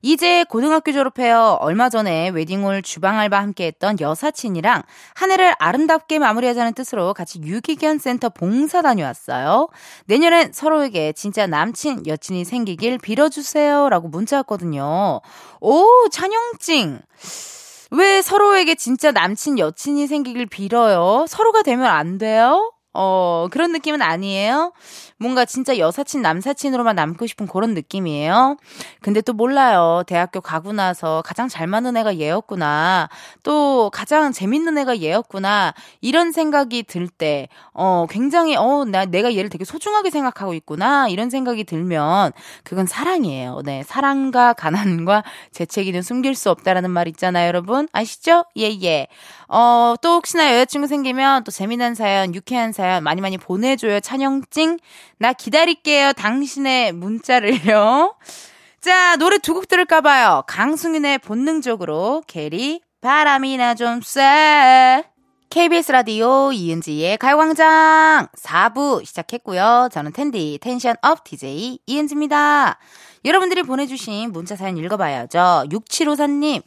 이제 0.05 0.43
고등학교 0.43 0.91
졸업해요. 0.91 1.57
얼마 1.61 1.87
전에 1.87 2.27
웨딩홀 2.27 2.81
주방 2.81 3.17
알바 3.19 3.39
함께 3.39 3.67
했던 3.67 3.97
여사친이랑 4.01 4.83
한 5.15 5.31
해를 5.31 5.53
아름답게 5.59 6.19
마무리하자는 6.19 6.73
뜻으로 6.73 7.13
같이 7.13 7.39
유기견 7.41 7.99
센터 7.99 8.27
봉사 8.27 8.81
다녀왔어요. 8.81 9.69
내년엔 10.07 10.51
서로에게 10.51 11.13
진짜 11.13 11.47
남친, 11.47 12.05
여친이 12.05 12.43
생기길 12.43 12.97
빌어주세요. 12.97 13.87
라고 13.87 14.09
문자 14.09 14.35
왔거든요. 14.37 15.21
오, 15.61 15.87
찬영찡. 16.11 16.99
왜 17.91 18.21
서로에게 18.21 18.75
진짜 18.75 19.13
남친, 19.13 19.57
여친이 19.57 20.07
생기길 20.07 20.47
빌어요? 20.47 21.25
서로가 21.29 21.61
되면 21.61 21.85
안 21.85 22.17
돼요? 22.17 22.72
어, 22.93 23.47
그런 23.49 23.71
느낌은 23.71 24.01
아니에요? 24.01 24.71
뭔가 25.17 25.45
진짜 25.45 25.77
여사친, 25.77 26.21
남사친으로만 26.21 26.95
남고 26.95 27.25
싶은 27.25 27.47
그런 27.47 27.73
느낌이에요? 27.73 28.57
근데 29.01 29.21
또 29.21 29.33
몰라요. 29.33 30.03
대학교 30.05 30.41
가고 30.41 30.73
나서 30.73 31.23
가장 31.25 31.47
잘 31.47 31.65
맞는 31.65 31.97
애가 31.97 32.19
얘였구나. 32.19 33.09
또 33.41 33.89
가장 33.91 34.31
재밌는 34.31 34.77
애가 34.77 34.99
얘였구나. 34.99 35.73
이런 36.01 36.31
생각이 36.31 36.83
들 36.83 37.07
때, 37.07 37.47
어, 37.73 38.05
굉장히, 38.09 38.55
어, 38.55 38.85
나, 38.85 39.05
내가 39.05 39.35
얘를 39.35 39.49
되게 39.49 39.65
소중하게 39.65 40.09
생각하고 40.09 40.53
있구나. 40.53 41.07
이런 41.07 41.29
생각이 41.29 41.63
들면, 41.63 42.31
그건 42.63 42.85
사랑이에요. 42.85 43.61
네. 43.65 43.83
사랑과 43.83 44.53
가난과 44.53 45.23
재채기는 45.51 46.01
숨길 46.01 46.35
수 46.35 46.49
없다라는 46.51 46.91
말 46.91 47.07
있잖아요, 47.07 47.47
여러분. 47.47 47.87
아시죠? 47.91 48.45
예, 48.57 48.69
예. 48.83 49.07
어, 49.47 49.95
또 50.01 50.15
혹시나 50.15 50.51
여자친구 50.53 50.87
생기면 50.87 51.43
또 51.43 51.51
재미난 51.51 51.95
사연, 51.95 52.33
유쾌한 52.35 52.71
사연 52.71 52.82
많이 53.01 53.21
많이 53.21 53.37
보내줘요. 53.37 53.99
찬영찡. 53.99 54.77
나 55.17 55.33
기다릴게요. 55.33 56.13
당신의 56.13 56.91
문자를요. 56.93 58.15
자, 58.81 59.15
노래 59.15 59.37
두 59.37 59.53
곡 59.53 59.67
들을까봐요. 59.67 60.43
강승윤의 60.47 61.19
본능적으로, 61.19 62.23
게리, 62.27 62.81
바람이나 63.01 63.75
좀 63.75 64.01
쐬. 64.01 65.03
KBS 65.49 65.91
라디오 65.91 66.51
이은지의 66.51 67.17
가요광장 67.19 68.27
4부 68.35 69.05
시작했고요. 69.05 69.89
저는 69.91 70.11
텐디, 70.11 70.57
텐션 70.59 70.95
up 71.03 71.23
DJ 71.23 71.77
이은지입니다. 71.85 72.79
여러분들이 73.23 73.61
보내주신 73.61 74.31
문자 74.31 74.55
사연 74.55 74.77
읽어봐야죠. 74.77 75.65
6754님, 75.69 76.63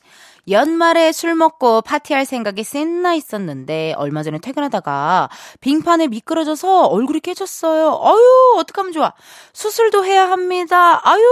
연말에 0.49 1.13
술 1.13 1.35
먹고 1.35 1.83
파티할 1.83 2.25
생각이 2.25 2.63
신나 2.63 3.15
있었는데 3.15 3.95
얼마 3.97 4.23
전에 4.23 4.39
퇴근하다가 4.39 5.29
빙판에 5.61 6.09
미끄러져서 6.09 6.87
얼굴이 6.87 7.21
깨졌어요. 7.21 8.01
아유 8.03 8.55
어떡하면 8.59 8.93
좋아. 8.93 9.13
수술도 9.53 10.05
해야 10.05 10.29
합니다. 10.31 11.01
아유 11.09 11.23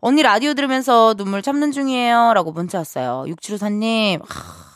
언니 0.00 0.22
라디오 0.22 0.54
들으면서 0.54 1.14
눈물 1.14 1.42
참는 1.42 1.72
중이에요. 1.72 2.32
라고 2.34 2.52
문자 2.52 2.78
왔어요. 2.78 3.24
6754님. 3.28 4.20
하... 4.28 4.73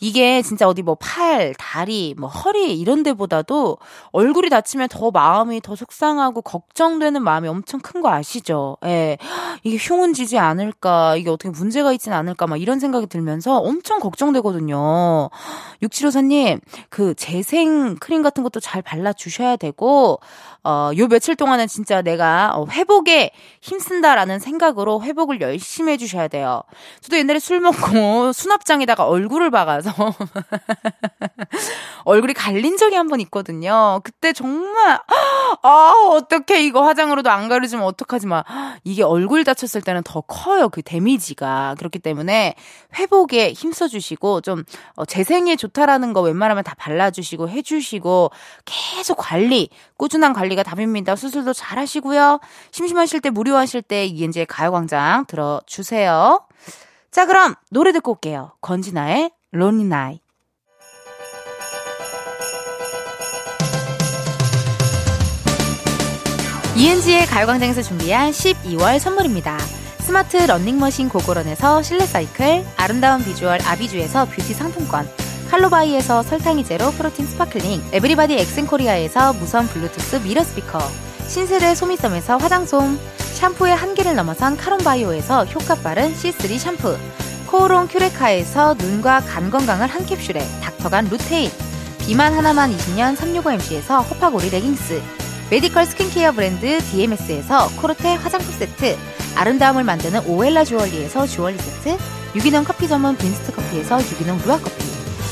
이게 0.00 0.40
진짜 0.42 0.66
어디 0.66 0.82
뭐 0.82 0.96
팔, 0.98 1.54
다리, 1.58 2.14
뭐 2.16 2.28
허리 2.28 2.78
이런 2.78 3.02
데보다도 3.02 3.78
얼굴이 4.12 4.48
다치면 4.48 4.88
더 4.88 5.10
마음이 5.10 5.60
더 5.60 5.76
속상하고 5.76 6.40
걱정되는 6.42 7.22
마음이 7.22 7.48
엄청 7.48 7.80
큰 7.80 7.98
거 7.98 8.10
아시죠? 8.10 8.76
예. 8.84 9.18
이게 9.64 9.76
흉은 9.76 10.12
지지 10.14 10.38
않을까, 10.38 11.16
이게 11.16 11.30
어떻게 11.30 11.50
문제가 11.50 11.92
있진 11.92 12.12
않을까, 12.12 12.46
막 12.46 12.60
이런 12.60 12.78
생각이 12.78 13.06
들면서 13.08 13.58
엄청 13.58 13.98
걱정되거든요. 13.98 15.30
6754님, 15.82 16.60
그 16.88 17.14
재생 17.14 17.96
크림 17.96 18.22
같은 18.22 18.42
것도 18.42 18.60
잘 18.60 18.82
발라주셔야 18.82 19.56
되고, 19.56 20.20
어, 20.64 20.90
요 20.96 21.08
며칠 21.08 21.34
동안은 21.34 21.66
진짜 21.66 22.02
내가 22.02 22.52
어, 22.54 22.66
회복에 22.70 23.30
힘쓴다라는 23.62 24.38
생각으로 24.38 25.02
회복을 25.02 25.40
열심히 25.40 25.92
해주셔야 25.92 26.28
돼요. 26.28 26.62
저도 27.00 27.16
옛날에 27.16 27.38
술 27.38 27.60
먹고 27.60 28.32
수납장에다가 28.34 29.06
얼굴을 29.06 29.50
박아서 29.50 29.87
얼굴이 32.04 32.34
갈린 32.34 32.76
적이 32.76 32.96
한 32.96 33.08
번 33.08 33.20
있거든요. 33.20 34.00
그때 34.04 34.32
정말 34.32 35.00
아 35.62 35.92
어떻게 36.10 36.62
이거 36.62 36.82
화장으로도 36.84 37.30
안 37.30 37.48
가려지면 37.48 37.84
어떡하지 37.86 38.26
마. 38.26 38.44
이게 38.84 39.02
얼굴 39.02 39.44
다쳤을 39.44 39.80
때는 39.80 40.02
더 40.04 40.20
커요 40.20 40.68
그 40.68 40.82
데미지가 40.82 41.76
그렇기 41.78 41.98
때문에 42.00 42.54
회복에 42.98 43.52
힘써주시고 43.52 44.42
좀 44.42 44.64
어, 44.96 45.04
재생에 45.06 45.56
좋다라는 45.56 46.12
거 46.12 46.20
웬만하면 46.20 46.64
다 46.64 46.74
발라주시고 46.78 47.48
해주시고 47.48 48.30
계속 48.66 49.16
관리 49.16 49.70
꾸준한 49.96 50.34
관리가 50.34 50.62
답입니다. 50.62 51.16
수술도 51.16 51.54
잘 51.54 51.78
하시고요. 51.78 52.40
심심하실 52.72 53.20
때 53.20 53.30
무료하실 53.30 53.82
때 53.82 54.04
이은지의 54.06 54.46
가요광장 54.46 55.24
들어주세요. 55.26 56.46
자 57.10 57.26
그럼 57.26 57.54
노래 57.70 57.92
듣고 57.92 58.12
올게요. 58.12 58.52
권진아의 58.60 59.30
Lonely 59.54 59.86
Night. 59.86 60.22
이은지의 66.76 67.26
가요광장에서 67.26 67.82
준비한 67.82 68.30
12월 68.30 68.98
선물입니다. 68.98 69.58
스마트 70.00 70.36
러닝머신 70.36 71.08
고고런에서 71.08 71.82
실내 71.82 72.04
사이클, 72.04 72.64
아름다운 72.76 73.24
비주얼 73.24 73.60
아비주에서 73.62 74.26
뷰티 74.26 74.52
상품권, 74.52 75.08
칼로바이에서 75.50 76.22
설탕이 76.24 76.64
제로 76.64 76.90
프로틴 76.90 77.26
스파클링, 77.26 77.82
에브리바디 77.92 78.34
엑센코리아에서 78.34 79.32
무선 79.32 79.66
블루투스 79.66 80.16
미러 80.16 80.44
스피커, 80.44 80.78
신세대 81.26 81.74
소미섬에서 81.74 82.36
화장솜, 82.36 82.98
샴푸의 83.16 83.74
한계를 83.74 84.14
넘어선 84.14 84.56
카론바이오에서 84.56 85.46
효과 85.46 85.74
빠른 85.76 86.12
C3 86.12 86.58
샴푸, 86.58 86.96
코오롱 87.48 87.88
큐레카에서 87.88 88.74
눈과 88.74 89.20
간 89.20 89.50
건강을 89.50 89.86
한 89.86 90.04
캡슐에 90.04 90.60
닥터간 90.60 91.08
루테인, 91.08 91.50
비만 92.00 92.34
하나만 92.34 92.76
20년 92.76 93.16
365MC에서 93.16 94.06
호파고리 94.08 94.50
레깅스, 94.50 95.00
메디컬 95.50 95.86
스킨케어 95.86 96.32
브랜드 96.32 96.78
DMS에서 96.78 97.70
코르테 97.76 98.16
화장품 98.16 98.52
세트, 98.52 98.98
아름다움을 99.34 99.82
만드는 99.82 100.26
오엘라 100.26 100.64
주얼리에서 100.64 101.26
주얼리 101.26 101.56
세트, 101.56 101.96
유기농 102.36 102.64
커피 102.64 102.86
전문 102.86 103.16
빈스트 103.16 103.50
커피에서 103.52 103.98
유기농 103.98 104.42
루아 104.44 104.58
커피, 104.58 104.84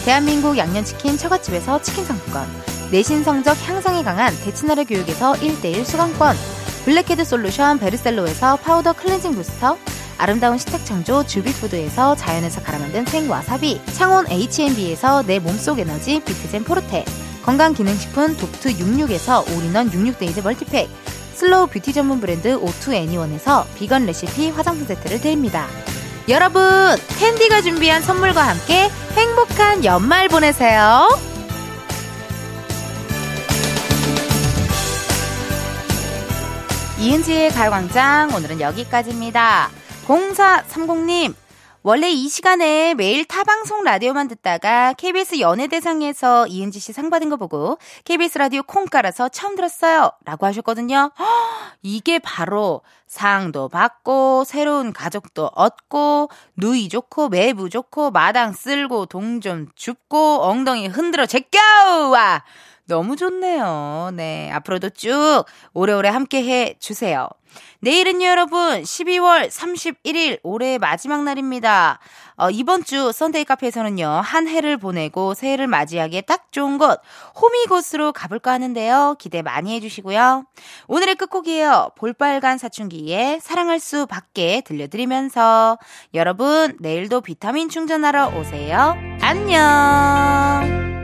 대한민국 0.07 0.57
양념치킨 0.57 1.19
처갓집에서 1.19 1.83
치킨 1.83 2.07
상품권, 2.07 2.49
내신 2.93 3.25
성적 3.25 3.53
향상에 3.69 4.03
강한 4.03 4.35
대치나래 4.41 4.85
교육에서 4.85 5.35
1대1 5.35 5.85
수강권, 5.85 6.35
블랙헤드 6.87 7.25
솔루션 7.25 7.79
베르셀로에서 7.79 8.57
파우더 8.57 8.95
클렌징 8.95 9.33
부스터, 9.33 9.77
아름다운 10.19 10.59
식탁 10.59 10.85
창조 10.85 11.25
주비푸드에서 11.25 12.17
자연에서 12.17 12.63
갈아 12.63 12.79
만든 12.79 13.05
생와사비, 13.05 13.81
창원 13.93 14.31
H&B에서 14.31 15.23
내 15.23 15.39
몸속 15.39 15.79
에너지 15.79 16.21
비트젠 16.21 16.65
포르테, 16.65 17.05
건강기능식품 17.45 18.37
독트 18.37 18.75
66에서 18.77 19.47
올인원 19.57 19.91
66데이즈 19.91 20.43
멀티팩, 20.43 20.89
슬로우 21.35 21.67
뷰티 21.67 21.93
전문 21.93 22.21
브랜드 22.21 22.55
오투 22.55 22.95
애니원에서 22.95 23.67
비건 23.77 24.07
레시피 24.07 24.51
화장품 24.51 24.87
세트를 24.87 25.21
드립니다. 25.21 25.67
여러분, 26.29 26.97
텐디가 27.19 27.61
준비한 27.61 28.03
선물과 28.03 28.43
함께 28.43 28.91
행복한 29.15 29.85
연말 29.85 30.29
보내세요. 30.29 31.09
이은지의 36.99 37.51
가요광장 37.51 38.35
오늘은 38.35 38.61
여기까지입니다. 38.61 39.71
0430님, 40.07 41.35
원래 41.83 42.11
이 42.11 42.29
시간에 42.29 42.95
매일 42.95 43.25
타방송 43.25 43.83
라디오만 43.83 44.29
듣다가 44.29 44.93
KBS 44.93 45.41
연예대상에서 45.41 46.47
이은지 46.47 46.79
씨 46.79 46.93
상 46.93 47.11
받은 47.11 47.29
거 47.29 47.37
보고 47.37 47.79
KBS 48.05 48.39
라디오 48.39 48.63
콩 48.63 48.87
깔아서 48.87 49.29
처음 49.29 49.57
들었어요. 49.57 50.13
라고 50.25 50.47
하셨거든요. 50.47 51.11
허, 51.19 51.25
이게 51.83 52.19
바로 52.21 52.83
상도 53.09 53.69
받고 53.69 54.45
새로운 54.45 54.93
가족도 54.93 55.51
얻고 55.55 56.31
누이 56.57 56.89
좋고 56.89 57.29
매부 57.29 57.69
좋고 57.71 58.11
마당 58.13 58.53
쓸고 58.53 59.07
동좀 59.07 59.69
줍고 59.75 60.43
엉덩이 60.43 60.87
흔들어 60.87 61.27
제껴! 61.27 61.59
와! 62.13 62.45
너무 62.89 63.17
좋네요. 63.17 64.11
네. 64.15 64.49
앞으로도 64.53 64.91
쭉 64.91 65.45
오래오래 65.75 66.09
함께 66.09 66.45
해 66.45 66.77
주세요. 66.79 67.29
내일은요, 67.87 68.27
여러분, 68.27 68.83
12월 68.83 69.49
31일, 69.49 70.41
올해의 70.43 70.81
마지막 70.81 71.23
날입니다. 71.23 72.01
어, 72.35 72.51
이번 72.51 72.83
주 72.83 73.13
Sunday 73.13 73.45
카페에서는요, 73.45 74.09
한 74.09 74.49
해를 74.49 74.77
보내고 74.77 75.35
새해를 75.35 75.69
맞이하기에 75.69 76.23
딱 76.23 76.51
좋은 76.51 76.79
곳, 76.79 77.01
호미곶으로 77.41 78.13
가볼까 78.13 78.51
하는데요. 78.51 79.15
기대 79.21 79.41
많이 79.41 79.73
해주시고요. 79.77 80.47
오늘의 80.89 81.15
끝곡이에요. 81.15 81.93
볼빨간 81.95 82.59
사춘기의 82.59 83.39
사랑할 83.41 83.79
수 83.79 84.09
밖에 84.09 84.63
들려드리면서 84.67 85.79
여러분, 86.15 86.77
내일도 86.81 87.21
비타민 87.21 87.69
충전하러 87.69 88.33
오세요. 88.37 88.97
안녕! 89.21 90.96